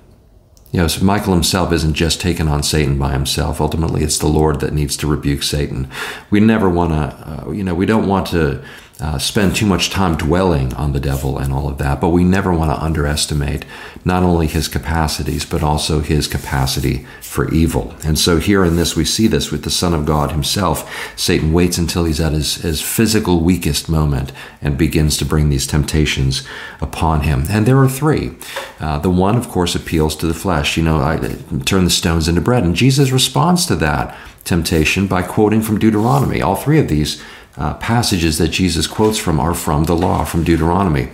You 0.72 0.81
know, 0.81 0.88
so 0.88 1.04
Michael 1.04 1.34
himself 1.34 1.72
isn't 1.72 1.95
just 1.95 2.22
taking 2.22 2.48
on 2.48 2.62
Satan 2.62 3.00
by 3.00 3.13
himself. 3.13 3.60
Ultimately, 3.60 4.04
it's 4.04 4.19
the 4.19 4.28
Lord 4.28 4.60
that 4.60 4.74
needs 4.74 4.95
to 4.98 5.07
rebuke 5.07 5.42
Satan. 5.42 5.90
We 6.30 6.40
never 6.40 6.69
want 6.69 6.92
to, 6.92 7.48
uh, 7.48 7.52
you 7.52 7.63
know, 7.63 7.74
we 7.74 7.88
don't 7.88 8.07
want 8.07 8.28
to 8.28 8.63
uh, 9.01 9.18
spend 9.18 9.56
too 9.56 9.66
much 9.66 9.90
time 9.90 10.18
dwelling 10.18 10.74
on 10.74 10.92
the 10.92 11.00
devil 11.00 11.38
and 11.38 11.54
all 11.54 11.69
of 11.69 11.78
that, 11.78 12.01
but 12.01 12.10
we 12.10 12.24
never 12.24 12.51
want 12.51 12.69
to 12.69 12.84
underestimate 12.84 13.63
not 14.04 14.24
only 14.24 14.46
his 14.46 14.68
capacities, 14.68 15.46
but 15.46 15.63
also 15.63 16.01
his 16.01 16.28
capacity 16.28 17.06
for 17.22 17.50
evil. 17.54 17.94
And 18.04 18.19
so 18.19 18.40
here 18.40 18.66
in 18.66 18.75
this, 18.75 18.98
we 18.98 19.06
see 19.06 19.28
this 19.28 19.51
with 19.51 19.63
the 19.63 19.69
Son 19.69 19.94
of 19.94 20.06
God 20.06 20.31
himself. 20.31 21.18
Satan 21.18 21.54
waits 21.54 21.78
until 21.78 22.04
he's 22.04 22.19
at 22.19 22.34
his, 22.34 22.56
his 22.56 22.81
physical 22.81 23.40
weakest 23.40 23.88
moment 23.88 24.34
and 24.62 24.78
begins 24.78 25.16
to 25.18 25.25
bring 25.25 25.50
these 25.50 25.68
temptations 25.68 26.45
upon 26.81 27.22
him. 27.22 27.45
And 27.50 27.66
there 27.66 27.80
are 27.80 27.90
three. 27.90 28.31
Uh, 28.80 29.00
the 29.00 29.10
one, 29.10 29.38
of 29.38 29.48
course, 29.48 29.75
appeals 29.75 30.16
to 30.18 30.28
the 30.28 30.34
flesh. 30.34 30.75
You 30.75 30.84
know, 30.84 30.98
I 30.98 31.18
turn 31.66 31.86
the 31.86 31.90
stones 31.90 32.28
into 32.28 32.42
bread. 32.42 32.63
And 32.63 32.75
Jesus 32.75 33.12
responds 33.12 33.66
to 33.68 33.75
that 33.78 34.18
temptation 34.44 35.07
by 35.07 35.21
quoting 35.21 35.62
from 35.62 35.80
Deuteronomy. 35.80 36.42
All 36.42 36.56
three 36.56 36.80
of 36.80 36.90
these 36.90 37.24
uh, 37.59 37.75
passages 37.75 38.37
that 38.37 38.47
Jesus 38.47 38.87
quotes 38.87 39.18
from 39.18 39.39
are 39.39 39.54
from 39.54 39.83
the 39.83 39.95
law, 39.95 40.23
from 40.23 40.44
Deuteronomy. 40.44 41.09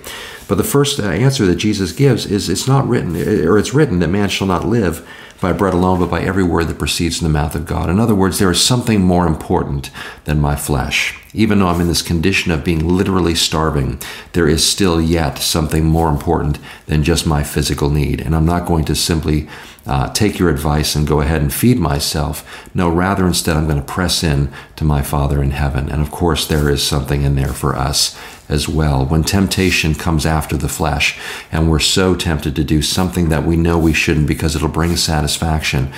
But 0.47 0.55
the 0.55 0.63
first 0.63 0.99
uh, 0.99 1.09
answer 1.09 1.45
that 1.47 1.55
Jesus 1.55 1.91
gives 1.91 2.25
is 2.25 2.49
it's 2.49 2.67
not 2.67 2.87
written, 2.87 3.15
or 3.15 3.57
it's 3.57 3.73
written 3.73 3.99
that 3.99 4.09
man 4.09 4.29
shall 4.29 4.47
not 4.47 4.65
live 4.65 5.07
by 5.42 5.51
bread 5.51 5.74
alone, 5.74 6.00
but 6.00 6.10
by 6.10 6.22
every 6.22 6.44
word 6.44 6.68
that 6.68 6.80
proceeds 6.80 7.18
from 7.18 7.25
the 7.25 7.34
mouth 7.34 7.56
of 7.56 7.65
God. 7.65 7.89
In 7.89 8.00
other 8.00 8.15
words, 8.15 8.39
there 8.39 8.51
is 8.51 8.62
something 8.62 9.01
more 9.01 9.27
important 9.27 9.92
than 10.24 10.39
my 10.39 10.56
flesh. 10.56 11.20
Even 11.34 11.60
though 11.60 11.68
I'm 11.68 11.82
in 11.82 11.88
this 11.88 12.01
condition 12.01 12.51
of 12.51 12.63
being 12.63 12.88
literally 12.88 13.36
starving, 13.36 14.00
there 14.32 14.48
is 14.48 14.65
still 14.65 15.01
yet 15.01 15.38
something 15.38 15.86
more 15.86 16.10
important 16.10 16.60
than 16.88 17.04
just 17.04 17.27
my 17.27 17.44
physical 17.44 17.89
need. 17.89 18.22
And 18.22 18.36
I'm 18.36 18.46
not 18.46 18.65
going 18.65 18.86
to 18.86 18.96
simply 18.96 19.50
uh, 19.86 20.12
take 20.13 20.39
your 20.39 20.50
advice 20.50 20.96
and 20.96 21.08
go 21.08 21.22
ahead 21.22 21.42
and 21.42 21.54
feed 21.54 21.77
myself. 21.77 22.68
No, 22.74 22.89
rather, 22.89 23.27
instead, 23.27 23.56
I'm 23.56 23.68
going 23.68 23.80
to 23.80 23.86
press 23.86 24.24
in 24.24 24.51
to 24.77 24.86
my 24.86 25.01
Father 25.01 25.44
in 25.44 25.51
heaven. 25.51 25.89
And 25.89 26.01
of 26.01 26.12
course, 26.12 26.48
there 26.48 26.70
is 26.70 26.82
something 26.82 27.24
in 27.24 27.36
there 27.36 27.54
for 27.54 27.75
us 27.75 28.18
as 28.47 28.67
well. 28.67 29.05
When 29.05 29.23
temptation 29.23 29.95
comes 29.95 30.25
after 30.25 30.55
the 30.57 30.69
flesh 30.69 31.19
and 31.51 31.69
we're 31.69 31.79
so 31.79 32.15
tempted 32.15 32.55
to 32.55 32.63
do 32.63 32.81
something 32.81 33.29
that 33.29 33.45
we 33.45 33.57
know 33.57 33.77
we 33.77 33.93
shouldn't 33.93 34.27
because 34.27 34.55
it'll 34.55 34.67
bring 34.67 34.95
satisfaction, 34.95 35.91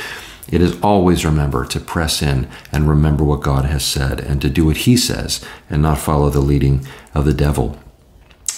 it 0.49 0.61
is 0.61 0.79
always 0.81 1.25
remember 1.25 1.65
to 1.65 1.79
press 1.79 2.21
in 2.21 2.47
and 2.71 2.87
remember 2.87 3.23
what 3.23 3.41
God 3.41 3.65
has 3.65 3.85
said 3.85 4.19
and 4.19 4.41
to 4.41 4.49
do 4.49 4.65
what 4.65 4.77
He 4.77 4.95
says 4.95 5.43
and 5.69 5.81
not 5.81 5.97
follow 5.97 6.29
the 6.29 6.39
leading 6.39 6.87
of 7.13 7.25
the 7.25 7.33
devil. 7.33 7.77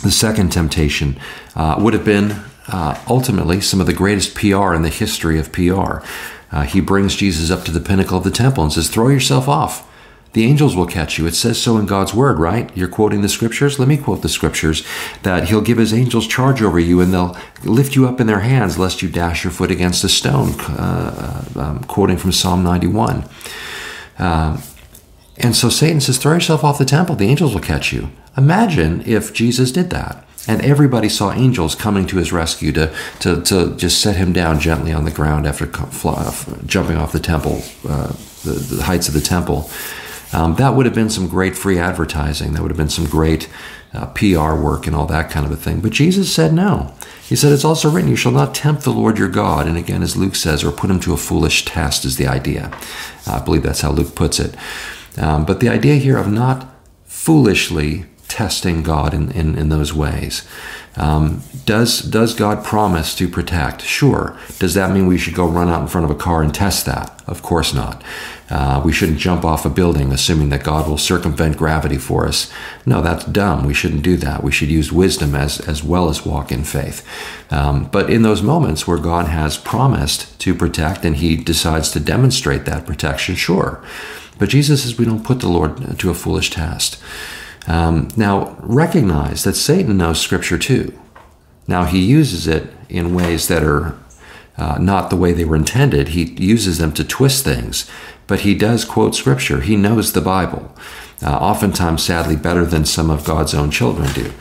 The 0.04 0.12
second 0.12 0.52
temptation 0.52 1.20
uh, 1.56 1.76
would 1.80 1.94
have 1.94 2.06
been 2.06 2.42
uh, 2.68 3.02
ultimately 3.08 3.60
some 3.60 3.82
of 3.82 3.88
the 3.88 3.94
greatest 3.94 4.36
PR 4.36 4.74
in 4.74 4.84
the 4.84 4.90
history 4.90 5.40
of 5.40 5.52
PR. 5.52 6.06
Uh, 6.52 6.64
he 6.64 6.80
brings 6.80 7.16
Jesus 7.16 7.52
up 7.52 7.66
to 7.66 7.72
the 7.72 7.80
pinnacle 7.80 8.18
of 8.18 8.24
the 8.24 8.32
temple 8.32 8.64
and 8.64 8.72
says, 8.72 8.90
Throw 8.90 9.10
yourself 9.10 9.48
off. 9.48 9.89
The 10.34 10.46
angels 10.46 10.76
will 10.76 10.86
catch 10.86 11.18
you. 11.18 11.26
It 11.26 11.34
says 11.34 11.62
so 11.62 11.78
in 11.78 11.86
God's 11.86 12.14
word, 12.14 12.40
right? 12.40 12.76
You're 12.78 12.88
quoting 12.88 13.22
the 13.22 13.30
scriptures? 13.30 13.80
Let 13.80 13.88
me 13.88 13.98
quote 13.98 14.22
the 14.22 14.30
scriptures 14.30 14.86
that 15.24 15.50
He'll 15.50 15.62
give 15.62 15.78
His 15.78 15.94
angels 15.94 16.28
charge 16.28 16.62
over 16.62 16.80
you 16.80 17.02
and 17.02 17.14
they'll 17.14 17.36
lift 17.64 17.96
you 17.96 18.08
up 18.08 18.22
in 18.22 18.28
their 18.28 18.42
hands 18.42 18.78
lest 18.78 19.02
you 19.02 19.10
dash 19.10 19.44
your 19.44 19.52
foot 19.52 19.72
against 19.72 20.04
a 20.04 20.10
stone. 20.10 20.52
Uh, 20.62 21.46
uh 21.56 21.60
um, 21.60 21.84
quoting 21.84 22.18
from 22.18 22.32
Psalm 22.32 22.64
91. 22.64 23.28
Uh, 24.18 24.62
And 25.38 25.56
so 25.56 25.70
Satan 25.70 26.02
says, 26.02 26.18
throw 26.18 26.34
yourself 26.34 26.64
off 26.64 26.78
the 26.78 26.86
temple. 26.86 27.16
The 27.16 27.30
angels 27.30 27.54
will 27.54 27.62
catch 27.62 27.94
you. 27.94 28.10
Imagine 28.36 29.02
if 29.06 29.34
Jesus 29.34 29.72
did 29.72 29.90
that. 29.90 30.26
And 30.48 30.62
everybody 30.62 31.10
saw 31.10 31.32
angels 31.32 31.76
coming 31.76 32.08
to 32.08 32.18
his 32.18 32.34
rescue 32.34 32.72
to, 32.74 32.94
to, 33.20 33.42
to 33.44 33.76
just 33.76 34.02
set 34.02 34.16
him 34.16 34.34
down 34.34 34.60
gently 34.60 34.92
on 34.92 35.06
the 35.06 35.12
ground 35.12 35.46
after 35.46 35.66
jumping 36.66 36.98
off 36.98 37.12
the 37.12 37.20
temple, 37.20 37.62
uh, 37.88 38.14
the, 38.44 38.52
the, 38.52 38.84
heights 38.84 39.08
of 39.08 39.14
the 39.14 39.22
temple. 39.22 39.70
Um, 40.32 40.56
that 40.56 40.76
would 40.76 40.86
have 40.86 40.96
been 40.96 41.10
some 41.10 41.28
great 41.28 41.58
free 41.58 41.80
advertising. 41.80 42.54
That 42.54 42.62
would 42.62 42.72
have 42.72 42.78
been 42.78 42.90
some 42.90 43.06
great 43.06 43.50
uh, 43.94 44.08
PR 44.08 44.54
work 44.54 44.86
and 44.86 44.96
all 44.96 45.08
that 45.08 45.32
kind 45.32 45.46
of 45.46 45.52
a 45.52 45.56
thing. 45.56 45.82
But 45.82 45.92
Jesus 45.92 46.34
said 46.34 46.54
no. 46.54 46.94
He 47.28 47.36
said, 47.36 47.52
It's 47.52 47.66
also 47.66 47.90
written, 47.90 48.10
You 48.10 48.16
shall 48.16 48.32
not 48.32 48.54
tempt 48.54 48.84
the 48.84 48.92
Lord 48.92 49.18
your 49.18 49.30
God. 49.30 49.68
And 49.68 49.78
again, 49.78 50.04
as 50.04 50.16
Luke 50.16 50.36
says, 50.36 50.64
or 50.64 50.72
put 50.72 50.90
him 50.90 51.00
to 51.02 51.14
a 51.14 51.18
foolish 51.18 51.66
test 51.66 52.06
is 52.06 52.18
the 52.18 52.28
idea. 52.28 52.72
I 53.26 53.40
believe 53.40 53.64
that's 53.64 53.82
how 53.82 53.92
Luke 53.92 54.16
puts 54.16 54.40
it. 54.40 54.56
Um, 55.18 55.46
but 55.46 55.60
the 55.60 55.70
idea 55.70 55.96
here 55.96 56.18
of 56.18 56.28
not 56.28 56.68
foolishly 57.06 58.06
testing 58.30 58.84
God 58.84 59.14
in, 59.14 59.32
in, 59.32 59.58
in 59.58 59.70
those 59.70 59.94
ways. 59.94 60.48
Um, 60.96 61.44
does, 61.66 62.02
does 62.02 62.34
God 62.34 62.64
promise 62.64 63.16
to 63.16 63.28
protect? 63.28 63.82
Sure. 63.82 64.38
Does 64.58 64.74
that 64.74 64.92
mean 64.92 65.08
we 65.08 65.18
should 65.18 65.36
go 65.36 65.48
run 65.48 65.70
out 65.70 65.82
in 65.82 65.88
front 65.88 66.06
of 66.06 66.12
a 66.12 66.20
car 66.20 66.42
and 66.42 66.54
test 66.54 66.86
that? 66.86 67.22
Of 67.28 67.42
course 67.42 67.74
not. 67.74 68.04
Uh, 68.50 68.82
we 68.84 68.92
shouldn't 68.92 69.20
jump 69.20 69.46
off 69.46 69.66
a 69.66 69.70
building 69.70 70.12
assuming 70.12 70.50
that 70.50 70.64
God 70.64 70.90
will 70.90 70.98
circumvent 70.98 71.58
gravity 71.58 71.98
for 71.98 72.26
us. 72.26 72.52
No, 72.86 73.02
that's 73.02 73.24
dumb. 73.26 73.66
We 73.66 73.74
shouldn't 73.74 74.02
do 74.02 74.18
that. 74.18 74.44
We 74.44 74.52
should 74.52 74.70
use 74.70 74.92
wisdom 74.92 75.36
as, 75.36 75.60
as 75.62 75.84
well 75.84 76.10
as 76.10 76.26
walk 76.26 76.52
in 76.52 76.64
faith. 76.64 77.08
Um, 77.52 77.86
but 77.86 78.10
in 78.10 78.24
those 78.24 78.42
moments 78.42 78.88
where 78.88 78.98
God 78.98 79.28
has 79.28 79.58
promised 79.58 80.40
to 80.40 80.56
protect 80.56 81.06
and 81.06 81.18
he 81.18 81.36
decides 81.36 81.92
to 81.92 82.00
demonstrate 82.00 82.66
that 82.66 82.88
protection, 82.88 83.36
sure. 83.36 83.84
But 84.40 84.50
Jesus 84.50 84.84
says 84.84 84.98
we 84.98 85.06
don't 85.06 85.26
put 85.26 85.42
the 85.42 85.50
Lord 85.50 86.00
to 86.00 86.10
a 86.10 86.16
foolish 86.16 86.50
test. 86.50 87.00
Um, 87.70 88.08
now, 88.18 88.58
recognize 88.62 89.44
that 89.44 89.56
Satan 89.56 89.98
knows 89.98 90.20
Scripture 90.20 90.58
too. 90.58 91.00
Now, 91.68 91.84
he 91.86 92.00
uses 92.00 92.48
it 92.48 92.68
in 92.90 93.14
ways 93.14 93.48
that 93.48 93.64
are 93.64 93.96
uh, 94.58 94.80
not 94.80 95.10
the 95.10 95.16
way 95.16 95.32
they 95.32 95.46
were 95.46 95.56
intended. 95.56 96.10
He 96.10 96.24
uses 96.24 96.80
them 96.80 96.92
to 96.94 97.04
twist 97.04 97.46
things, 97.46 97.90
but 98.26 98.40
he 98.40 98.56
does 98.56 98.86
quote 98.86 99.14
Scripture. 99.14 99.62
He 99.62 99.76
knows 99.76 100.14
the 100.14 100.20
Bible, 100.20 100.76
uh, 101.22 101.30
oftentimes, 101.30 102.04
sadly, 102.04 102.36
better 102.36 102.66
than 102.66 102.86
some 102.86 103.12
of 103.12 103.24
God's 103.24 103.54
own 103.54 103.70
children 103.70 104.12
do. 104.14 104.34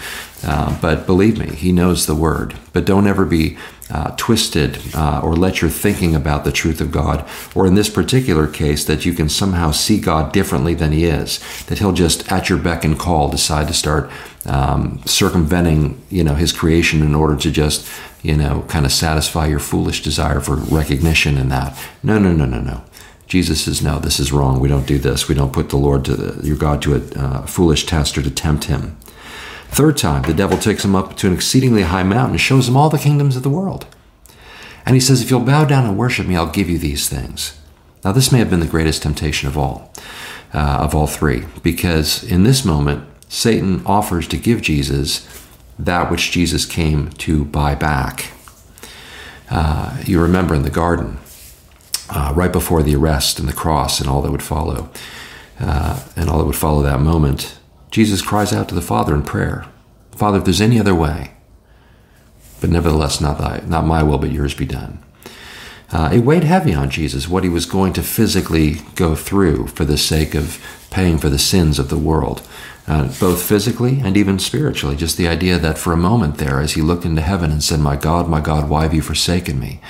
Uh, 0.42 0.78
but 0.80 1.06
believe 1.06 1.38
me, 1.38 1.54
he 1.54 1.70
knows 1.70 2.06
the 2.06 2.14
Word. 2.14 2.54
But 2.72 2.86
don't 2.86 3.06
ever 3.06 3.26
be 3.26 3.58
uh, 3.90 4.14
twisted 4.16 4.78
uh, 4.94 5.20
or 5.22 5.34
let 5.34 5.60
your 5.62 5.70
thinking 5.70 6.14
about 6.14 6.44
the 6.44 6.52
truth 6.52 6.80
of 6.80 6.92
God, 6.92 7.28
or 7.54 7.66
in 7.66 7.74
this 7.74 7.88
particular 7.88 8.46
case, 8.46 8.84
that 8.84 9.06
you 9.06 9.12
can 9.12 9.28
somehow 9.28 9.70
see 9.70 10.00
God 10.00 10.32
differently 10.32 10.74
than 10.74 10.92
He 10.92 11.04
is, 11.04 11.40
that 11.64 11.78
He'll 11.78 11.92
just 11.92 12.30
at 12.30 12.48
your 12.48 12.58
beck 12.58 12.84
and 12.84 12.98
call 12.98 13.28
decide 13.28 13.68
to 13.68 13.74
start 13.74 14.10
um, 14.44 15.00
circumventing, 15.04 16.00
you 16.10 16.24
know, 16.24 16.34
His 16.34 16.52
creation 16.52 17.02
in 17.02 17.14
order 17.14 17.36
to 17.36 17.50
just, 17.50 17.88
you 18.22 18.36
know, 18.36 18.64
kind 18.68 18.84
of 18.84 18.92
satisfy 18.92 19.46
your 19.46 19.58
foolish 19.58 20.02
desire 20.02 20.40
for 20.40 20.56
recognition 20.56 21.38
in 21.38 21.48
that. 21.48 21.78
No, 22.02 22.18
no, 22.18 22.32
no, 22.32 22.44
no, 22.44 22.60
no. 22.60 22.82
Jesus 23.26 23.64
says, 23.64 23.82
no, 23.82 23.98
this 23.98 24.18
is 24.18 24.32
wrong. 24.32 24.58
We 24.58 24.68
don't 24.68 24.86
do 24.86 24.98
this. 24.98 25.28
We 25.28 25.34
don't 25.34 25.52
put 25.52 25.68
the 25.68 25.76
Lord 25.76 26.04
to 26.06 26.14
the, 26.14 26.46
your 26.46 26.56
God 26.56 26.80
to 26.82 26.94
a 26.94 27.20
uh, 27.20 27.46
foolish 27.46 27.84
test 27.84 28.16
or 28.16 28.22
to 28.22 28.30
tempt 28.30 28.64
Him. 28.64 28.96
Third 29.70 29.96
time, 29.96 30.22
the 30.22 30.34
devil 30.34 30.58
takes 30.58 30.84
him 30.84 30.96
up 30.96 31.16
to 31.18 31.28
an 31.28 31.34
exceedingly 31.34 31.82
high 31.82 32.02
mountain 32.02 32.32
and 32.32 32.40
shows 32.40 32.68
him 32.68 32.76
all 32.76 32.90
the 32.90 32.98
kingdoms 32.98 33.36
of 33.36 33.42
the 33.42 33.50
world. 33.50 33.86
And 34.84 34.94
he 34.94 35.00
says, 35.00 35.22
If 35.22 35.30
you'll 35.30 35.40
bow 35.40 35.64
down 35.64 35.84
and 35.84 35.98
worship 35.98 36.26
me, 36.26 36.36
I'll 36.36 36.50
give 36.50 36.68
you 36.68 36.78
these 36.78 37.08
things. 37.08 37.58
Now, 38.04 38.12
this 38.12 38.32
may 38.32 38.38
have 38.38 38.50
been 38.50 38.60
the 38.60 38.66
greatest 38.66 39.02
temptation 39.02 39.48
of 39.48 39.58
all, 39.58 39.92
uh, 40.54 40.78
of 40.80 40.94
all 40.94 41.06
three, 41.06 41.44
because 41.62 42.24
in 42.24 42.44
this 42.44 42.64
moment, 42.64 43.04
Satan 43.28 43.82
offers 43.84 44.26
to 44.28 44.38
give 44.38 44.62
Jesus 44.62 45.28
that 45.78 46.10
which 46.10 46.32
Jesus 46.32 46.64
came 46.64 47.10
to 47.10 47.44
buy 47.44 47.74
back. 47.74 48.32
Uh, 49.50 50.02
you 50.04 50.20
remember 50.20 50.54
in 50.54 50.62
the 50.62 50.70
garden, 50.70 51.18
uh, 52.10 52.32
right 52.34 52.52
before 52.52 52.82
the 52.82 52.96
arrest 52.96 53.38
and 53.38 53.48
the 53.48 53.52
cross 53.52 54.00
and 54.00 54.08
all 54.08 54.22
that 54.22 54.32
would 54.32 54.42
follow, 54.42 54.90
uh, 55.60 56.02
and 56.16 56.30
all 56.30 56.38
that 56.38 56.46
would 56.46 56.56
follow 56.56 56.82
that 56.82 57.00
moment, 57.00 57.57
Jesus 57.90 58.22
cries 58.22 58.52
out 58.52 58.68
to 58.68 58.74
the 58.74 58.82
Father 58.82 59.14
in 59.14 59.22
prayer 59.22 59.66
Father, 60.18 60.38
if 60.38 60.44
there's 60.44 60.60
any 60.60 60.80
other 60.80 60.96
way, 60.96 61.30
but 62.60 62.70
nevertheless, 62.70 63.20
not, 63.20 63.38
thy, 63.38 63.62
not 63.68 63.86
my 63.86 64.02
will, 64.02 64.18
but 64.18 64.32
yours 64.32 64.52
be 64.52 64.66
done. 64.66 64.98
Uh, 65.92 66.10
it 66.12 66.18
weighed 66.24 66.42
heavy 66.42 66.74
on 66.74 66.90
Jesus 66.90 67.28
what 67.28 67.44
he 67.44 67.48
was 67.48 67.66
going 67.66 67.92
to 67.92 68.02
physically 68.02 68.78
go 68.96 69.14
through 69.14 69.68
for 69.68 69.84
the 69.84 69.96
sake 69.96 70.34
of 70.34 70.60
paying 70.90 71.18
for 71.18 71.28
the 71.28 71.38
sins 71.38 71.78
of 71.78 71.88
the 71.88 71.96
world, 71.96 72.42
uh, 72.88 73.04
both 73.20 73.42
physically 73.42 74.00
and 74.00 74.16
even 74.16 74.40
spiritually. 74.40 74.96
Just 74.96 75.16
the 75.16 75.28
idea 75.28 75.56
that 75.56 75.78
for 75.78 75.92
a 75.92 75.96
moment 75.96 76.38
there, 76.38 76.60
as 76.60 76.72
he 76.72 76.82
looked 76.82 77.04
into 77.04 77.22
heaven 77.22 77.52
and 77.52 77.62
said, 77.62 77.78
My 77.78 77.94
God, 77.94 78.28
my 78.28 78.40
God, 78.40 78.68
why 78.68 78.82
have 78.82 78.94
you 78.94 79.02
forsaken 79.02 79.60
me? 79.60 79.80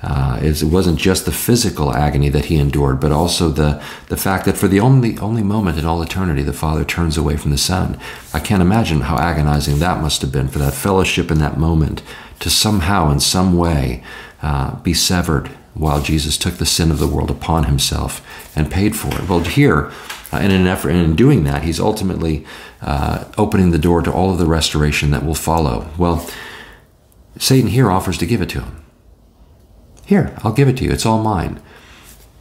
Uh, 0.00 0.38
it 0.40 0.62
wasn't 0.62 0.98
just 0.98 1.24
the 1.24 1.32
physical 1.32 1.92
agony 1.92 2.28
that 2.28 2.44
he 2.44 2.56
endured, 2.56 3.00
but 3.00 3.10
also 3.10 3.48
the, 3.48 3.82
the 4.06 4.16
fact 4.16 4.44
that 4.44 4.56
for 4.56 4.68
the 4.68 4.78
only 4.78 5.18
only 5.18 5.42
moment 5.42 5.76
in 5.76 5.84
all 5.84 6.00
eternity, 6.02 6.42
the 6.42 6.52
Father 6.52 6.84
turns 6.84 7.18
away 7.18 7.36
from 7.36 7.50
the 7.50 7.58
Son. 7.58 7.98
I 8.32 8.38
can't 8.38 8.62
imagine 8.62 9.02
how 9.02 9.18
agonizing 9.18 9.80
that 9.80 10.00
must 10.00 10.22
have 10.22 10.30
been 10.30 10.48
for 10.48 10.60
that 10.60 10.74
fellowship 10.74 11.30
in 11.30 11.38
that 11.38 11.58
moment 11.58 12.02
to 12.38 12.48
somehow, 12.48 13.10
in 13.10 13.18
some 13.18 13.56
way, 13.56 14.04
uh, 14.40 14.76
be 14.82 14.94
severed 14.94 15.48
while 15.74 16.00
Jesus 16.00 16.36
took 16.36 16.54
the 16.54 16.66
sin 16.66 16.90
of 16.90 16.98
the 16.98 17.06
world 17.08 17.30
upon 17.30 17.64
himself 17.64 18.24
and 18.56 18.70
paid 18.70 18.96
for 18.96 19.08
it. 19.20 19.28
Well, 19.28 19.40
here, 19.40 19.92
uh, 20.32 20.38
in 20.38 20.50
an 20.52 20.66
effort, 20.66 20.90
and 20.90 21.00
in 21.00 21.16
doing 21.16 21.44
that, 21.44 21.64
he's 21.64 21.80
ultimately 21.80 22.46
uh, 22.80 23.24
opening 23.36 23.70
the 23.72 23.78
door 23.78 24.02
to 24.02 24.12
all 24.12 24.30
of 24.30 24.38
the 24.38 24.46
restoration 24.46 25.10
that 25.10 25.24
will 25.24 25.34
follow. 25.34 25.88
Well, 25.98 26.28
Satan 27.36 27.70
here 27.70 27.90
offers 27.90 28.18
to 28.18 28.26
give 28.26 28.42
it 28.42 28.48
to 28.50 28.60
him. 28.60 28.77
Here, 30.08 30.34
I'll 30.42 30.54
give 30.54 30.68
it 30.68 30.78
to 30.78 30.84
you. 30.84 30.90
It's 30.90 31.04
all 31.04 31.22
mine. 31.22 31.60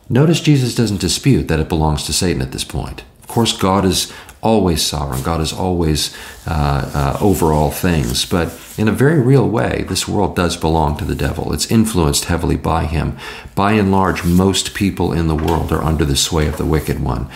Notice 0.08 0.40
Jesus 0.40 0.74
doesn't 0.74 1.02
dispute 1.02 1.50
that 1.50 1.60
it 1.60 1.68
belongs 1.68 2.06
to 2.06 2.14
Satan 2.14 2.42
at 2.42 2.54
this 2.54 2.64
point. 2.64 3.04
Of 3.20 3.28
course, 3.28 3.52
God 3.52 3.84
is 3.84 4.14
always 4.42 4.82
sovereign. 4.82 5.22
God 5.22 5.42
is 5.42 5.52
always 5.52 6.16
uh, 6.48 6.90
uh, 6.96 7.18
over 7.20 7.52
all 7.52 7.70
things. 7.70 8.24
But 8.24 8.58
in 8.78 8.88
a 8.88 8.94
very 8.94 9.20
real 9.20 9.50
way, 9.50 9.84
this 9.90 10.08
world 10.08 10.34
does 10.34 10.56
belong 10.56 10.96
to 10.96 11.04
the 11.04 11.14
devil. 11.14 11.52
It's 11.52 11.70
influenced 11.70 12.26
heavily 12.26 12.56
by 12.56 12.86
him. 12.86 13.18
By 13.54 13.74
and 13.74 13.92
large, 13.92 14.24
most 14.24 14.74
people 14.74 15.12
in 15.12 15.28
the 15.28 15.36
world 15.36 15.74
are 15.74 15.84
under 15.84 16.06
the 16.06 16.16
sway 16.16 16.48
of 16.48 16.56
the 16.56 16.66
wicked 16.66 17.04
one. 17.04 17.28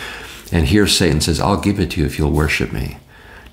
And 0.49 0.67
here 0.67 0.87
Satan 0.87 1.19
says, 1.19 1.41
I'll 1.41 1.59
give 1.59 1.77
it 1.77 1.91
to 1.91 1.99
you 1.99 2.05
if 2.05 2.17
you'll 2.17 2.31
worship 2.31 2.71
me. 2.71 2.99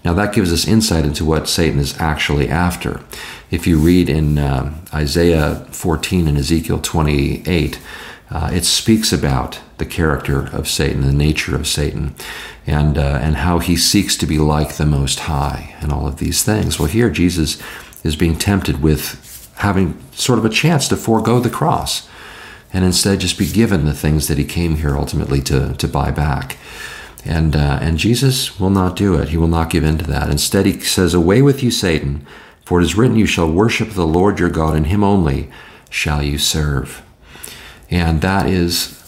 Now, 0.04 0.14
that 0.14 0.34
gives 0.34 0.52
us 0.52 0.66
insight 0.66 1.04
into 1.04 1.24
what 1.24 1.48
Satan 1.48 1.80
is 1.80 1.98
actually 2.00 2.48
after. 2.48 3.00
If 3.50 3.66
you 3.66 3.78
read 3.78 4.08
in 4.08 4.38
uh, 4.38 4.74
Isaiah 4.94 5.56
14 5.70 6.28
and 6.28 6.38
Ezekiel 6.38 6.80
28, 6.80 7.80
uh, 8.30 8.50
it 8.52 8.64
speaks 8.64 9.12
about 9.12 9.60
the 9.78 9.86
character 9.86 10.46
of 10.54 10.68
Satan, 10.68 11.02
the 11.02 11.12
nature 11.12 11.54
of 11.54 11.66
Satan, 11.66 12.14
and, 12.66 12.98
uh, 12.98 13.18
and 13.22 13.36
how 13.36 13.58
he 13.58 13.76
seeks 13.76 14.16
to 14.16 14.26
be 14.26 14.38
like 14.38 14.76
the 14.76 14.86
Most 14.86 15.20
High, 15.20 15.74
and 15.80 15.92
all 15.92 16.06
of 16.06 16.18
these 16.18 16.44
things. 16.44 16.78
Well, 16.78 16.88
here 16.88 17.10
Jesus 17.10 17.60
is 18.04 18.16
being 18.16 18.36
tempted 18.36 18.82
with 18.82 19.50
having 19.56 19.98
sort 20.12 20.38
of 20.38 20.44
a 20.44 20.50
chance 20.50 20.86
to 20.88 20.96
forego 20.96 21.40
the 21.40 21.50
cross 21.50 22.08
and 22.72 22.84
instead 22.84 23.20
just 23.20 23.38
be 23.38 23.50
given 23.50 23.84
the 23.84 23.94
things 23.94 24.28
that 24.28 24.38
he 24.38 24.44
came 24.44 24.76
here 24.76 24.96
ultimately 24.96 25.40
to, 25.40 25.74
to 25.74 25.88
buy 25.88 26.10
back. 26.10 26.56
And, 27.24 27.56
uh, 27.56 27.78
and 27.80 27.98
Jesus 27.98 28.58
will 28.58 28.70
not 28.70 28.96
do 28.96 29.14
it. 29.16 29.30
He 29.30 29.36
will 29.36 29.48
not 29.48 29.70
give 29.70 29.84
in 29.84 29.98
to 29.98 30.06
that. 30.06 30.30
Instead, 30.30 30.66
he 30.66 30.80
says, 30.80 31.14
Away 31.14 31.42
with 31.42 31.62
you, 31.62 31.70
Satan, 31.70 32.26
for 32.64 32.80
it 32.80 32.84
is 32.84 32.96
written, 32.96 33.16
You 33.16 33.26
shall 33.26 33.50
worship 33.50 33.90
the 33.90 34.06
Lord 34.06 34.38
your 34.38 34.50
God, 34.50 34.76
and 34.76 34.86
him 34.86 35.02
only 35.02 35.50
shall 35.90 36.22
you 36.22 36.38
serve. 36.38 37.02
And 37.90 38.20
that 38.20 38.46
is, 38.46 39.02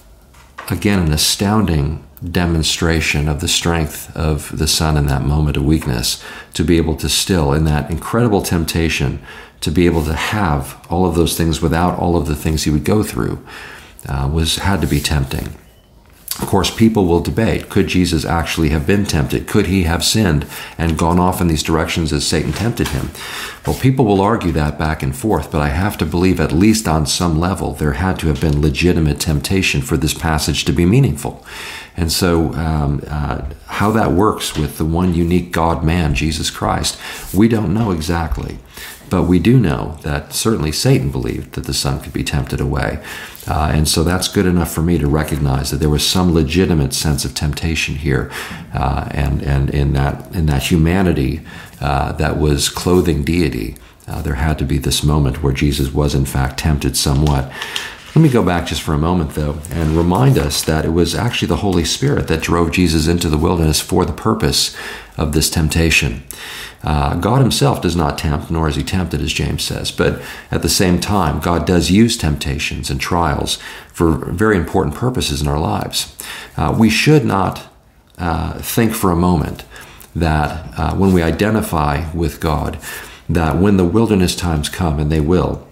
again, 0.71 0.99
an 1.01 1.13
astounding 1.13 2.05
demonstration 2.29 3.29
of 3.29 3.41
the 3.41 3.49
strength 3.49 4.15
of 4.15 4.57
the 4.59 4.67
Son 4.67 4.97
in 4.97 5.07
that 5.07 5.23
moment 5.23 5.57
of 5.57 5.65
weakness, 5.65 6.23
to 6.55 6.65
be 6.65 6.77
able 6.77 6.97
to 6.97 7.09
still, 7.09 7.53
in 7.53 7.65
that 7.65 7.91
incredible 7.91 8.43
temptation, 8.43 9.23
to 9.61 9.71
be 9.71 9.87
able 9.87 10.05
to 10.05 10.15
have 10.15 10.85
all 10.91 11.07
of 11.07 11.15
those 11.15 11.37
things 11.37 11.63
without 11.63 11.99
all 11.99 12.17
of 12.17 12.27
the 12.27 12.37
things 12.37 12.65
he 12.65 12.71
would 12.71 12.85
go 12.85 13.03
through, 13.03 13.45
uh, 14.09 14.29
was 14.33 14.57
had 14.57 14.81
to 14.81 14.87
be 14.87 15.01
tempting. 15.01 15.49
Of 16.39 16.47
course, 16.47 16.71
people 16.71 17.07
will 17.07 17.21
debate 17.21 17.69
could 17.69 17.89
Jesus 17.89 18.25
actually 18.25 18.71
have 18.71 18.87
been 18.87 19.05
tempted? 19.05 19.47
Could 19.47 19.67
he 19.67 19.83
have 19.83 20.05
sinned 20.05 20.47
and 20.79 20.97
gone 20.97 21.19
off 21.19 21.41
in 21.41 21.49
these 21.49 21.63
directions 21.63 22.13
as 22.13 22.27
Satan 22.27 22.53
tempted 22.53 22.89
him? 22.89 23.11
Well, 23.67 23.77
people 23.77 24.05
will 24.05 24.21
argue 24.21 24.53
that 24.53 24.79
back 24.79 25.03
and 25.03 25.15
forth, 25.15 25.51
but 25.51 25.61
I 25.61 25.69
have 25.69 25.99
to 25.99 26.07
believe, 26.07 26.41
at 26.41 26.53
least 26.53 26.89
on 26.89 27.05
some 27.05 27.39
level, 27.39 27.75
there 27.75 27.95
had 27.95 28.19
to 28.21 28.29
have 28.29 28.41
been 28.41 28.63
legitimate 28.63 29.21
temptation 29.21 29.83
for 29.83 29.97
this 29.97 30.15
passage 30.15 30.65
to 30.65 30.73
be 30.73 30.87
meaningful. 30.87 31.45
And 31.97 32.11
so, 32.11 32.55
um, 32.55 33.03
uh, 33.09 33.43
how 33.67 33.91
that 33.91 34.13
works 34.13 34.57
with 34.57 34.79
the 34.79 34.87
one 34.87 35.13
unique 35.13 35.53
God 35.53 35.85
man, 35.85 36.15
Jesus 36.15 36.49
Christ, 36.49 36.99
we 37.35 37.49
don't 37.49 37.75
know 37.75 37.91
exactly. 37.91 38.59
But 39.11 39.25
we 39.25 39.41
do 39.41 39.59
know 39.59 39.99
that 40.03 40.33
certainly 40.33 40.71
Satan 40.71 41.11
believed 41.11 41.53
that 41.53 41.65
the 41.65 41.75
Son 41.75 42.01
could 42.01 42.13
be 42.13 42.23
tempted 42.23 42.61
away. 42.61 43.03
Uh, 43.47 43.71
and 43.73 43.89
so 43.89 44.05
that's 44.05 44.29
good 44.29 44.47
enough 44.47 44.73
for 44.73 44.83
me 44.83 44.99
to 44.99 45.07
recognize 45.07 45.71
that 45.71 45.79
there 45.79 45.89
was 45.89 46.07
some 46.07 46.35
legitimate 46.35 46.93
sense 46.93 47.25
of 47.25 47.35
temptation 47.35 47.95
here, 47.95 48.31
uh, 48.75 49.09
and 49.13 49.43
and 49.43 49.71
in 49.71 49.93
that 49.95 50.35
in 50.35 50.47
that 50.47 50.63
humanity 50.63 51.41
uh, 51.81 52.13
that 52.13 52.39
was 52.39 52.69
clothing 52.69 53.23
deity, 53.23 53.77
uh, 54.07 54.21
there 54.23 54.35
had 54.35 54.59
to 54.59 54.65
be 54.65 54.79
this 54.79 55.03
moment 55.03 55.43
where 55.43 55.55
Jesus 55.55 55.93
was 55.93 56.15
in 56.15 56.27
fact 56.27 56.59
tempted 56.59 56.97
somewhat. 56.97 57.51
Let 58.15 58.23
me 58.23 58.29
go 58.29 58.43
back 58.43 58.67
just 58.67 58.83
for 58.83 58.93
a 58.93 58.99
moment, 58.99 59.35
though, 59.35 59.61
and 59.71 59.97
remind 59.97 60.37
us 60.37 60.65
that 60.65 60.85
it 60.85 60.91
was 60.91 61.15
actually 61.15 61.47
the 61.47 61.57
Holy 61.57 61.85
Spirit 61.85 62.27
that 62.27 62.43
drove 62.43 62.73
Jesus 62.73 63.07
into 63.07 63.29
the 63.29 63.39
wilderness 63.39 63.81
for 63.81 64.05
the 64.05 64.13
purpose 64.13 64.77
of 65.17 65.33
this 65.33 65.49
temptation. 65.49 66.25
Uh, 66.83 67.15
God 67.15 67.41
Himself 67.41 67.81
does 67.81 67.95
not 67.95 68.19
tempt, 68.19 68.51
nor 68.51 68.69
is 68.69 68.75
He 68.75 68.83
tempted, 68.83 69.21
as 69.21 69.33
James 69.33 69.63
says. 69.63 69.93
But 69.93 70.21
at 70.51 70.63
the 70.63 70.69
same 70.69 70.99
time, 70.99 71.39
God 71.39 71.65
does 71.65 71.93
use 71.93 72.17
temptations 72.17 72.91
and 72.91 73.01
trials 73.01 73.59
for 73.93 74.11
very 74.11 74.57
important 74.57 74.97
purposes 74.97 75.41
in 75.41 75.47
our 75.47 75.61
lives. 75.61 76.17
Uh, 76.57 76.75
we 76.77 76.91
should 76.91 77.25
not 77.25 77.69
uh, 78.19 78.55
think 78.55 78.93
for 78.93 79.13
a 79.13 79.17
moment 79.17 79.65
that 80.17 80.77
uh, 80.77 80.97
when 80.97 81.13
we 81.13 81.23
identify 81.23 82.11
with 82.13 82.41
God, 82.41 82.77
that 83.29 83.57
when 83.57 83.77
the 83.77 83.85
wilderness 83.85 84.35
times 84.35 84.69
come, 84.69 84.99
and 84.99 85.13
they 85.13 85.21
will, 85.21 85.65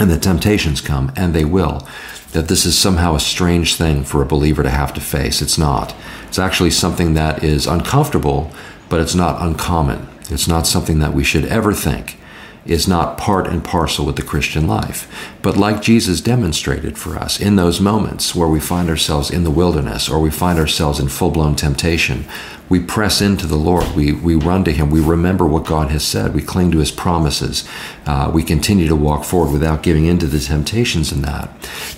and 0.00 0.10
the 0.10 0.18
temptations 0.18 0.80
come, 0.80 1.12
and 1.14 1.34
they 1.34 1.44
will, 1.44 1.86
that 2.32 2.48
this 2.48 2.64
is 2.64 2.76
somehow 2.76 3.14
a 3.14 3.20
strange 3.20 3.76
thing 3.76 4.02
for 4.02 4.22
a 4.22 4.26
believer 4.26 4.62
to 4.62 4.70
have 4.70 4.94
to 4.94 5.00
face. 5.00 5.42
It's 5.42 5.58
not. 5.58 5.94
It's 6.26 6.38
actually 6.38 6.70
something 6.70 7.14
that 7.14 7.44
is 7.44 7.66
uncomfortable, 7.66 8.50
but 8.88 9.00
it's 9.00 9.14
not 9.14 9.42
uncommon. 9.42 10.08
It's 10.30 10.48
not 10.48 10.66
something 10.66 11.00
that 11.00 11.12
we 11.12 11.22
should 11.22 11.44
ever 11.44 11.74
think 11.74 12.16
is 12.64 12.86
not 12.86 13.18
part 13.18 13.46
and 13.46 13.64
parcel 13.64 14.04
with 14.04 14.16
the 14.16 14.22
Christian 14.22 14.66
life. 14.66 15.10
But 15.42 15.56
like 15.56 15.82
Jesus 15.82 16.20
demonstrated 16.20 16.98
for 16.98 17.16
us 17.16 17.40
in 17.40 17.56
those 17.56 17.80
moments 17.80 18.34
where 18.34 18.48
we 18.48 18.60
find 18.60 18.88
ourselves 18.88 19.30
in 19.30 19.44
the 19.44 19.50
wilderness 19.50 20.08
or 20.08 20.20
we 20.20 20.30
find 20.30 20.58
ourselves 20.58 21.00
in 21.00 21.08
full 21.08 21.30
blown 21.30 21.56
temptation, 21.56 22.24
we 22.68 22.78
press 22.78 23.20
into 23.20 23.46
the 23.46 23.56
Lord. 23.56 23.96
We, 23.96 24.12
we 24.12 24.34
run 24.36 24.64
to 24.64 24.72
Him. 24.72 24.90
We 24.90 25.00
remember 25.00 25.46
what 25.46 25.66
God 25.66 25.90
has 25.90 26.04
said. 26.04 26.34
We 26.34 26.42
cling 26.42 26.70
to 26.72 26.78
His 26.78 26.92
promises. 26.92 27.68
Uh, 28.06 28.30
we 28.32 28.44
continue 28.44 28.86
to 28.86 28.96
walk 28.96 29.24
forward 29.24 29.52
without 29.52 29.82
giving 29.82 30.06
in 30.06 30.18
to 30.18 30.26
the 30.26 30.38
temptations 30.38 31.10
in 31.10 31.22
that. 31.22 31.50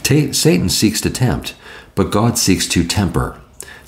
Ta- 0.03 0.33
Satan 0.33 0.71
seeks 0.71 1.01
to 1.03 1.11
tempt, 1.11 1.55
but 1.95 2.11
God 2.11 2.39
seeks 2.39 2.67
to 2.69 2.85
temper 2.85 3.39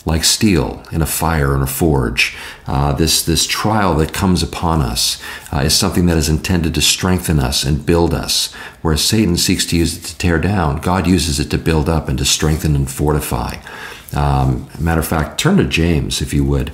like 0.07 0.23
steel 0.25 0.83
in 0.93 1.01
a 1.01 1.07
fire 1.07 1.55
in 1.55 1.63
a 1.63 1.67
forge. 1.67 2.37
Uh, 2.67 2.93
this, 2.93 3.23
this 3.25 3.47
trial 3.47 3.95
that 3.95 4.13
comes 4.13 4.43
upon 4.43 4.83
us 4.83 5.23
uh, 5.53 5.61
is 5.61 5.75
something 5.75 6.07
that 6.07 6.19
is 6.19 6.29
intended 6.29 6.75
to 6.75 6.83
strengthen 6.83 7.39
us 7.39 7.65
and 7.65 7.87
build 7.87 8.13
us. 8.13 8.53
Whereas 8.83 9.03
Satan 9.03 9.37
seeks 9.37 9.65
to 9.67 9.77
use 9.77 9.97
it 9.97 10.05
to 10.05 10.19
tear 10.19 10.39
down, 10.39 10.81
God 10.81 11.07
uses 11.07 11.41
it 11.41 11.51
to 11.51 11.59
build 11.59 11.89
up 11.89 12.09
and 12.09 12.19
to 12.19 12.25
strengthen 12.25 12.77
and 12.77 12.91
fortify. 12.91 13.57
Um, 14.15 14.69
matter 14.79 15.01
of 15.01 15.09
fact, 15.09 15.41
turn 15.41 15.57
to 15.57 15.65
James, 15.65 16.21
if 16.21 16.33
you 16.33 16.45
would. 16.45 16.73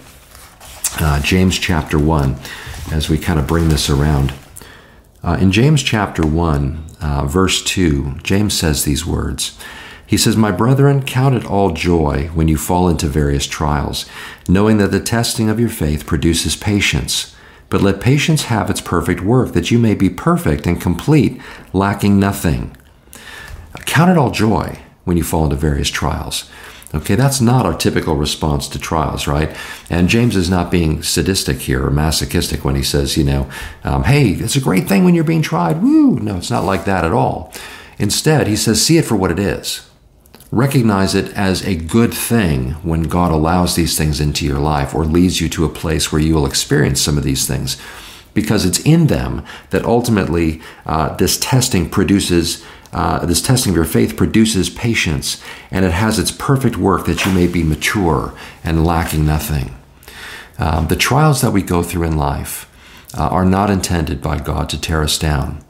Uh, 0.99 1.21
James 1.23 1.59
chapter 1.59 1.99
1, 1.99 2.37
as 2.93 3.09
we 3.09 3.17
kind 3.17 3.39
of 3.39 3.47
bring 3.47 3.69
this 3.69 3.89
around. 3.89 4.35
Uh, 5.23 5.39
in 5.41 5.53
James 5.53 5.83
chapter 5.83 6.27
1, 6.27 6.85
uh, 7.01 7.27
verse 7.27 7.63
2, 7.63 8.17
James 8.23 8.55
says 8.55 8.85
these 8.85 9.07
words. 9.07 9.59
He 10.11 10.17
says, 10.17 10.37
My 10.37 10.51
brethren, 10.51 11.05
count 11.05 11.37
it 11.37 11.47
all 11.47 11.71
joy 11.71 12.31
when 12.35 12.49
you 12.49 12.57
fall 12.57 12.89
into 12.89 13.07
various 13.07 13.47
trials, 13.47 14.07
knowing 14.49 14.79
that 14.79 14.91
the 14.91 14.99
testing 14.99 15.49
of 15.49 15.61
your 15.61 15.69
faith 15.69 16.05
produces 16.05 16.57
patience. 16.57 17.33
But 17.69 17.81
let 17.81 18.01
patience 18.01 18.47
have 18.47 18.69
its 18.69 18.81
perfect 18.81 19.21
work, 19.21 19.53
that 19.53 19.71
you 19.71 19.79
may 19.79 19.95
be 19.95 20.11
perfect 20.11 20.67
and 20.67 20.81
complete, 20.81 21.41
lacking 21.73 22.19
nothing. 22.19 22.77
Count 23.87 24.11
it 24.11 24.19
all 24.19 24.33
joy 24.33 24.81
when 25.05 25.17
you 25.17 25.23
fall 25.23 25.45
into 25.45 25.55
various 25.55 25.89
trials. 25.89 26.51
Okay, 26.93 27.15
that's 27.15 27.41
not 27.41 27.65
our 27.65 27.77
typical 27.77 28.17
response 28.17 28.67
to 28.71 28.81
trials, 28.81 29.29
right? 29.29 29.57
And 29.89 30.09
James 30.09 30.35
is 30.35 30.51
not 30.51 30.73
being 30.73 31.05
sadistic 31.05 31.59
here 31.59 31.87
or 31.87 31.91
masochistic 31.93 32.65
when 32.65 32.75
he 32.75 32.83
says, 32.83 33.17
you 33.17 33.23
know, 33.23 33.49
um, 33.85 34.03
hey, 34.03 34.31
it's 34.31 34.57
a 34.57 34.61
great 34.61 34.89
thing 34.89 35.05
when 35.05 35.15
you're 35.15 35.23
being 35.23 35.41
tried. 35.41 35.81
Woo! 35.81 36.19
No, 36.19 36.39
it's 36.39 36.51
not 36.51 36.65
like 36.65 36.85
that 36.87 37.05
at 37.05 37.13
all. 37.13 37.53
Instead, 37.97 38.49
he 38.49 38.57
says, 38.57 38.85
see 38.85 38.99
it 38.99 39.05
for 39.05 39.15
what 39.15 39.31
it 39.31 39.39
is 39.39 39.87
recognize 40.53 41.15
it 41.15 41.33
as 41.37 41.65
a 41.65 41.77
good 41.77 42.13
thing 42.13 42.73
when 42.83 43.05
God 43.05 43.31
allows 43.31 43.77
these 43.77 43.97
things 43.97 44.21
into 44.21 44.45
your 44.45 44.59
life 44.59 44.95
or 44.95 45.05
leads 45.05 45.41
you 45.41 45.49
to 45.51 45.65
a 45.65 45.69
place 45.69 46.11
where 46.11 46.21
you 46.21 46.35
will 46.35 46.47
experience 46.47 47.01
some 47.01 47.17
of 47.17 47.25
these 47.25 47.47
things. 47.47 47.77
Because 48.35 48.65
it's 48.65 48.81
in 48.81 49.07
them 49.07 49.45
that 49.71 49.85
ultimately 49.85 50.61
uh, 50.87 51.15
this 51.17 51.39
testing 51.39 51.89
produces, 51.89 52.65
uh, 52.93 53.25
this 53.27 53.43
testing 53.43 53.71
of 53.71 53.77
your 53.77 53.85
faith 53.85 54.17
produces 54.17 54.71
patience, 54.71 55.43
and 55.71 55.85
it 55.85 55.93
has 55.93 56.19
its 56.19 56.31
perfect 56.31 56.77
work 56.77 57.07
that 57.07 57.25
you 57.25 57.33
may 57.33 57.47
be 57.47 57.63
mature 57.63 58.33
and 58.65 58.85
lacking 58.85 59.27
nothing. 59.27 59.75
Um, 60.59 60.89
the 60.89 60.97
trials 60.97 61.41
that 61.41 61.53
we 61.53 61.63
go 61.63 61.83
through 61.83 62.05
in 62.05 62.17
life 62.17 62.71
uh, 63.17 63.29
are 63.29 63.45
not 63.45 63.71
intended 63.71 64.21
by 64.21 64.39
God 64.39 64.69
to 64.71 64.81
tear 64.81 65.03
us 65.03 65.19
down. 65.19 65.65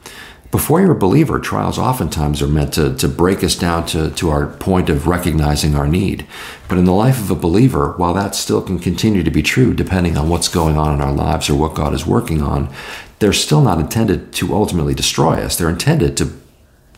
Before 0.50 0.80
you're 0.80 0.90
a 0.90 0.98
believer, 0.98 1.38
trials 1.38 1.78
oftentimes 1.78 2.42
are 2.42 2.48
meant 2.48 2.74
to, 2.74 2.96
to 2.96 3.06
break 3.06 3.44
us 3.44 3.54
down 3.54 3.86
to, 3.86 4.10
to 4.10 4.30
our 4.30 4.48
point 4.48 4.88
of 4.88 5.06
recognizing 5.06 5.76
our 5.76 5.86
need. 5.86 6.26
But 6.66 6.76
in 6.76 6.86
the 6.86 6.92
life 6.92 7.20
of 7.20 7.30
a 7.30 7.36
believer, 7.36 7.94
while 7.98 8.14
that 8.14 8.34
still 8.34 8.60
can 8.60 8.80
continue 8.80 9.22
to 9.22 9.30
be 9.30 9.42
true, 9.42 9.74
depending 9.74 10.16
on 10.16 10.28
what's 10.28 10.48
going 10.48 10.76
on 10.76 10.92
in 10.92 11.00
our 11.00 11.12
lives 11.12 11.48
or 11.48 11.54
what 11.54 11.76
God 11.76 11.94
is 11.94 12.04
working 12.04 12.42
on, 12.42 12.68
they're 13.20 13.32
still 13.32 13.60
not 13.60 13.78
intended 13.78 14.32
to 14.34 14.52
ultimately 14.52 14.94
destroy 14.94 15.34
us. 15.34 15.56
They're 15.56 15.68
intended 15.68 16.16
to 16.16 16.32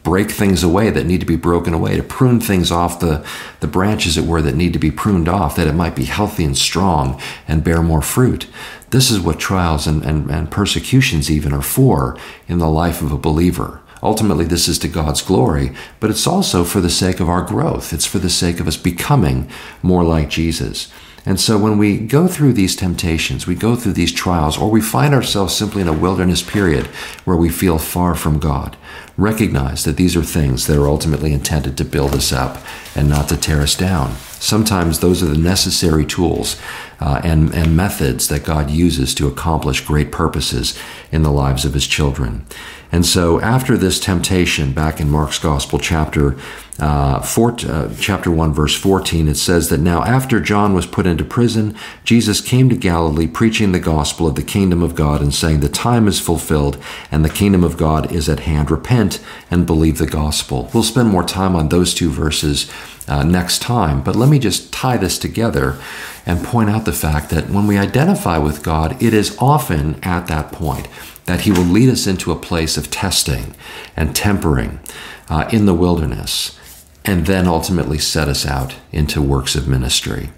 break 0.03 0.31
things 0.31 0.63
away 0.63 0.91
that 0.91 1.07
need 1.07 1.21
to 1.21 1.27
be 1.27 1.37
broken 1.37 1.73
away, 1.73 1.97
to 1.97 2.03
prune 2.03 2.41
things 2.41 2.71
off 2.71 3.01
the, 3.01 3.25
the 3.61 3.67
branches, 3.67 4.19
it 4.19 4.25
were, 4.25 4.43
that 4.43 4.57
need 4.57 4.73
to 4.73 4.79
be 4.79 4.91
pruned 4.91 5.29
off, 5.29 5.57
that 5.57 5.69
it 5.69 5.75
might 5.75 5.95
be 5.95 6.05
healthy 6.05 6.45
and 6.45 6.59
strong 6.59 7.21
and 7.47 7.65
bear 7.65 7.83
more 7.83 8.03
fruit. 8.03 8.49
This 8.91 9.11
is 9.11 9.21
what 9.21 9.39
trials 9.39 9.87
and, 9.87 10.05
and, 10.05 10.31
and 10.31 10.51
persecutions 10.51 11.31
even 11.31 11.53
are 11.53 11.63
for 11.63 12.17
in 12.49 12.59
the 12.59 12.69
life 12.69 13.01
of 13.01 13.13
a 13.13 13.19
believer. 13.19 13.81
Ultimately, 14.03 14.45
this 14.45 14.67
is 14.67 14.81
to 14.81 14.89
God's 14.89 15.23
glory, 15.23 15.73
but 16.01 16.11
it's 16.11 16.27
also 16.27 16.65
for 16.65 16.81
the 16.81 16.91
sake 16.91 17.21
of 17.21 17.29
our 17.29 17.43
growth. 17.43 17.93
It's 17.93 18.07
for 18.07 18.19
the 18.19 18.29
sake 18.29 18.59
of 18.59 18.67
us 18.67 18.77
becoming 18.77 19.49
more 19.81 20.03
like 20.03 20.29
Jesus. 20.29 20.93
And 21.25 21.39
so 21.39 21.57
when 21.57 21.79
we 21.79 21.99
go 21.99 22.27
through 22.27 22.55
these 22.55 22.75
temptations, 22.75 23.47
we 23.47 23.55
go 23.55 23.77
through 23.77 23.93
these 23.93 24.13
trials, 24.13 24.59
or 24.59 24.71
we 24.71 24.81
find 24.81 25.15
ourselves 25.15 25.55
simply 25.55 25.81
in 25.81 25.89
a 25.89 25.93
wilderness 25.93 26.43
period 26.43 26.87
where 27.25 27.37
we 27.37 27.49
feel 27.49 27.79
far 27.79 28.15
from 28.17 28.41
God, 28.41 28.77
recognize 29.17 29.85
that 29.85 29.97
these 29.97 30.17
are 30.17 30.23
things 30.23 30.67
that 30.67 30.77
are 30.77 30.89
ultimately 30.89 31.33
intended 31.33 31.77
to 31.77 31.85
build 31.85 32.15
us 32.15 32.33
up 32.33 32.59
and 32.97 33.09
not 33.09 33.29
to 33.29 33.37
tear 33.37 33.61
us 33.61 33.77
down. 33.77 34.17
Sometimes 34.41 34.99
those 34.99 35.23
are 35.23 35.27
the 35.27 35.39
necessary 35.39 36.05
tools 36.05 36.61
uh, 36.99 37.21
and, 37.23 37.55
and 37.55 37.77
methods 37.77 38.27
that 38.27 38.45
God 38.45 38.71
uses 38.71 39.15
to 39.15 39.29
accomplish 39.29 39.87
great 39.87 40.11
purposes 40.11 40.77
in 41.13 41.23
the 41.23 41.31
lives 41.31 41.65
of 41.65 41.75
his 41.75 41.87
children. 41.87 42.45
And 42.93 43.07
so 43.07 43.41
after 43.41 43.79
this 43.79 43.99
temptation, 43.99 44.73
back 44.73 45.01
in 45.01 45.11
Mark's 45.11 45.39
Gospel, 45.39 45.79
chapter 45.79 46.37
uh, 46.79 47.21
four, 47.23 47.57
uh, 47.67 47.95
chapter 47.99 48.31
1, 48.31 48.53
verse 48.53 48.75
14, 48.75 49.29
it 49.29 49.37
says 49.37 49.71
that 49.71 49.81
now 49.81 50.05
after 50.05 50.41
John 50.41 50.75
was 50.75 50.87
put 50.87 51.07
into 51.07 51.25
prison, 51.25 51.75
Jesus 52.05 52.43
came 52.43 52.69
to 52.69 52.77
Galilee 52.77 53.27
preaching 53.27 53.73
the 53.73 53.81
gospel 53.81 54.27
of 54.27 54.35
the 54.35 54.43
kingdom 54.43 54.83
of 54.83 54.95
God 54.95 55.23
and 55.23 55.35
saying, 55.35 55.61
The 55.61 55.69
time 55.71 56.07
is 56.07 56.21
fulfilled 56.21 56.77
and 57.11 57.25
the 57.25 57.31
kingdom 57.31 57.65
of 57.65 57.79
God 57.79 58.13
is 58.13 58.29
at 58.29 58.41
hand. 58.41 58.71
Repent 58.71 59.21
and 59.51 59.67
believe 59.67 59.97
the 59.99 60.07
gospel. 60.07 60.71
We'll 60.75 60.83
spend 60.83 61.09
more 61.09 61.25
time 61.25 61.57
on 61.57 61.71
those 61.71 61.95
two 61.95 62.11
verses 62.11 62.71
uh, 63.09 63.23
next 63.23 63.61
time, 63.61 64.03
but 64.03 64.17
let 64.17 64.29
me 64.29 64.39
just 64.39 64.73
tie 64.73 64.97
this 64.97 65.19
together 65.19 65.79
and 66.25 66.45
point 66.45 66.71
out 66.71 66.85
the 66.85 66.93
fact 66.93 67.31
that 67.31 67.51
when 67.51 67.67
we 67.67 67.77
identify 67.77 68.39
with 68.39 68.63
God, 68.63 69.03
it 69.03 69.13
is 69.13 69.37
often 69.41 69.99
at 70.03 70.27
that 70.29 70.53
point 70.53 70.89
that 71.27 71.43
He 71.43 71.53
will 71.53 71.65
lead 71.65 71.89
us 71.89 72.07
into 72.07 72.33
a 72.33 72.37
place 72.37 72.77
of 72.77 72.91
testing 72.91 73.55
and 73.97 74.15
tempering 74.15 74.81
uh, 75.29 75.49
in 75.53 75.67
the 75.67 75.75
wilderness 75.75 76.59
and 77.05 77.27
then 77.27 77.47
ultimately 77.49 77.99
set 77.99 78.29
us 78.29 78.47
out 78.47 78.77
into 78.93 79.21
works 79.21 79.55
of 79.55 79.67
ministry. 79.69 80.31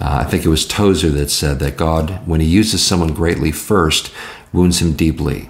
Uh, 0.00 0.22
I 0.22 0.24
think 0.24 0.44
it 0.44 0.48
was 0.48 0.66
Tozer 0.66 1.10
that 1.10 1.30
said 1.30 1.58
that 1.58 1.76
God, 1.76 2.26
when 2.26 2.40
He 2.40 2.46
uses 2.46 2.84
someone 2.84 3.14
greatly 3.14 3.50
first, 3.50 4.12
wounds 4.52 4.80
him 4.80 4.92
deeply. 4.92 5.48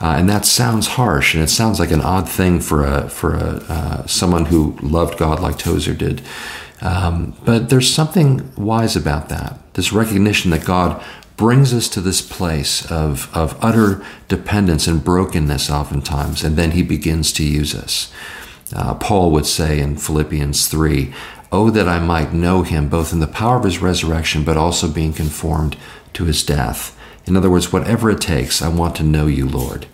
Uh, 0.00 0.16
and 0.18 0.28
that 0.28 0.44
sounds 0.44 0.88
harsh, 0.88 1.34
and 1.34 1.42
it 1.42 1.48
sounds 1.48 1.80
like 1.80 1.90
an 1.90 2.02
odd 2.02 2.28
thing 2.28 2.60
for 2.60 2.84
a 2.84 3.08
for 3.08 3.34
a 3.34 3.64
uh, 3.68 4.06
someone 4.06 4.46
who 4.46 4.76
loved 4.82 5.18
God 5.18 5.40
like 5.40 5.58
Tozer 5.58 5.94
did. 5.94 6.20
Um, 6.82 7.34
but 7.46 7.70
there's 7.70 7.92
something 7.92 8.52
wise 8.56 8.94
about 8.94 9.30
that. 9.30 9.58
This 9.72 9.94
recognition 9.94 10.50
that 10.50 10.66
God 10.66 11.02
brings 11.36 11.74
us 11.74 11.88
to 11.90 12.00
this 12.00 12.22
place 12.22 12.90
of, 12.90 13.34
of 13.36 13.58
utter 13.62 14.04
dependence 14.28 14.86
and 14.86 15.04
brokenness, 15.04 15.70
oftentimes, 15.70 16.42
and 16.42 16.56
then 16.56 16.72
He 16.72 16.82
begins 16.82 17.32
to 17.34 17.44
use 17.44 17.74
us. 17.74 18.12
Uh, 18.74 18.94
Paul 18.94 19.30
would 19.30 19.46
say 19.46 19.80
in 19.80 19.96
Philippians 19.96 20.68
3 20.68 21.12
Oh, 21.52 21.70
that 21.70 21.88
I 21.88 22.00
might 22.00 22.32
know 22.32 22.62
him 22.62 22.88
both 22.88 23.12
in 23.12 23.20
the 23.20 23.26
power 23.28 23.56
of 23.56 23.64
his 23.64 23.80
resurrection, 23.80 24.42
but 24.42 24.56
also 24.56 24.88
being 24.90 25.12
conformed 25.12 25.76
to 26.14 26.24
his 26.24 26.42
death. 26.42 26.98
In 27.24 27.36
other 27.36 27.50
words, 27.50 27.72
whatever 27.72 28.10
it 28.10 28.20
takes, 28.20 28.60
I 28.60 28.68
want 28.68 28.96
to 28.96 29.04
know 29.04 29.26
you, 29.26 29.48
Lord. 29.48 29.86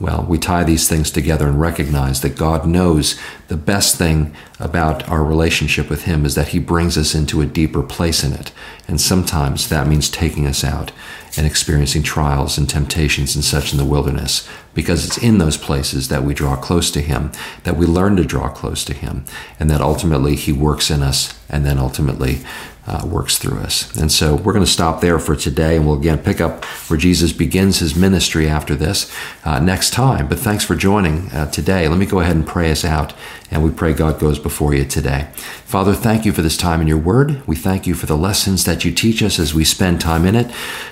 Well, 0.00 0.24
we 0.28 0.38
tie 0.38 0.62
these 0.62 0.88
things 0.88 1.10
together 1.10 1.48
and 1.48 1.60
recognize 1.60 2.20
that 2.20 2.36
God 2.36 2.66
knows 2.66 3.18
the 3.48 3.56
best 3.56 3.96
thing 3.96 4.32
about 4.60 5.08
our 5.08 5.24
relationship 5.24 5.90
with 5.90 6.04
Him 6.04 6.24
is 6.24 6.36
that 6.36 6.48
He 6.48 6.60
brings 6.60 6.96
us 6.96 7.16
into 7.16 7.40
a 7.40 7.46
deeper 7.46 7.82
place 7.82 8.22
in 8.22 8.32
it. 8.32 8.52
And 8.86 9.00
sometimes 9.00 9.68
that 9.68 9.88
means 9.88 10.08
taking 10.08 10.46
us 10.46 10.62
out 10.62 10.92
and 11.36 11.46
experiencing 11.46 12.04
trials 12.04 12.56
and 12.56 12.70
temptations 12.70 13.34
and 13.34 13.44
such 13.44 13.72
in 13.72 13.78
the 13.78 13.84
wilderness, 13.84 14.48
because 14.72 15.04
it's 15.04 15.18
in 15.18 15.38
those 15.38 15.56
places 15.56 16.08
that 16.08 16.22
we 16.22 16.32
draw 16.32 16.54
close 16.54 16.92
to 16.92 17.00
Him, 17.00 17.32
that 17.64 17.76
we 17.76 17.84
learn 17.84 18.14
to 18.16 18.24
draw 18.24 18.48
close 18.48 18.84
to 18.84 18.94
Him, 18.94 19.24
and 19.58 19.68
that 19.68 19.80
ultimately 19.80 20.36
He 20.36 20.52
works 20.52 20.92
in 20.92 21.02
us 21.02 21.36
and 21.48 21.66
then 21.66 21.76
ultimately 21.78 22.38
uh, 22.88 23.06
works 23.06 23.36
through 23.36 23.58
us. 23.58 23.94
And 23.96 24.10
so 24.10 24.34
we're 24.34 24.54
going 24.54 24.64
to 24.64 24.70
stop 24.70 25.00
there 25.02 25.18
for 25.18 25.36
today, 25.36 25.76
and 25.76 25.86
we'll 25.86 25.98
again 25.98 26.18
pick 26.18 26.40
up 26.40 26.64
where 26.88 26.98
Jesus 26.98 27.32
begins 27.32 27.78
his 27.78 27.94
ministry 27.94 28.48
after 28.48 28.74
this 28.74 29.12
uh, 29.44 29.60
next 29.60 29.90
time. 29.90 30.26
But 30.26 30.38
thanks 30.38 30.64
for 30.64 30.74
joining 30.74 31.30
uh, 31.32 31.50
today. 31.50 31.86
Let 31.86 31.98
me 31.98 32.06
go 32.06 32.20
ahead 32.20 32.36
and 32.36 32.46
pray 32.46 32.70
us 32.70 32.84
out, 32.84 33.12
and 33.50 33.64
we 33.64 33.70
pray 33.70 33.92
God 33.92 34.18
goes 34.18 34.38
before 34.38 34.74
you 34.74 34.84
today. 34.84 35.28
Father, 35.64 35.94
thank 35.94 36.24
you 36.24 36.32
for 36.32 36.42
this 36.42 36.56
time 36.56 36.80
in 36.80 36.86
your 36.86 36.98
word. 36.98 37.46
We 37.46 37.56
thank 37.56 37.86
you 37.86 37.94
for 37.94 38.06
the 38.06 38.16
lessons 38.16 38.64
that 38.64 38.84
you 38.84 38.92
teach 38.92 39.22
us 39.22 39.38
as 39.38 39.54
we 39.54 39.64
spend 39.64 40.00
time 40.00 40.26
in 40.26 40.34
it. 40.34 40.50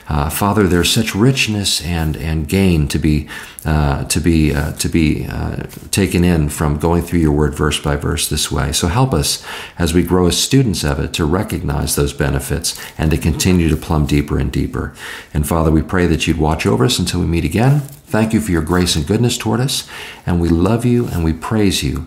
Uh, 0.08 0.30
Father, 0.30 0.66
there's 0.66 0.90
such 0.90 1.14
richness 1.14 1.84
and, 1.84 2.16
and 2.16 2.48
gain 2.48 2.88
to 2.88 2.98
be 2.98 3.28
uh, 3.64 4.04
to 4.04 4.20
be 4.20 4.54
uh, 4.54 4.72
to 4.74 4.88
be 4.88 5.26
uh, 5.26 5.64
taken 5.90 6.22
in 6.22 6.48
from 6.48 6.78
going 6.78 7.02
through 7.02 7.18
your 7.18 7.32
word 7.32 7.52
verse 7.52 7.80
by 7.80 7.96
verse 7.96 8.28
this 8.28 8.50
way. 8.50 8.70
So 8.72 8.86
help 8.86 9.12
us 9.12 9.44
as 9.76 9.92
we 9.92 10.04
grow 10.04 10.28
as 10.28 10.38
students 10.38 10.84
of 10.84 11.00
it 11.00 11.12
to 11.14 11.24
recognize 11.24 11.96
those 11.96 12.12
benefits 12.12 12.80
and 12.96 13.10
to 13.10 13.18
continue 13.18 13.68
to 13.68 13.76
plumb 13.76 14.06
deeper 14.06 14.38
and 14.38 14.52
deeper. 14.52 14.94
And 15.34 15.48
Father, 15.48 15.72
we 15.72 15.82
pray 15.82 16.06
that 16.06 16.26
you'd 16.28 16.38
watch 16.38 16.64
over 16.64 16.84
us 16.84 17.00
until 17.00 17.20
we 17.20 17.26
meet 17.26 17.44
again. 17.44 17.80
Thank 18.06 18.32
you 18.32 18.40
for 18.40 18.52
your 18.52 18.62
grace 18.62 18.94
and 18.94 19.04
goodness 19.04 19.36
toward 19.36 19.58
us, 19.58 19.88
and 20.24 20.40
we 20.40 20.48
love 20.48 20.84
you 20.84 21.08
and 21.08 21.24
we 21.24 21.32
praise 21.32 21.82
you, 21.82 22.06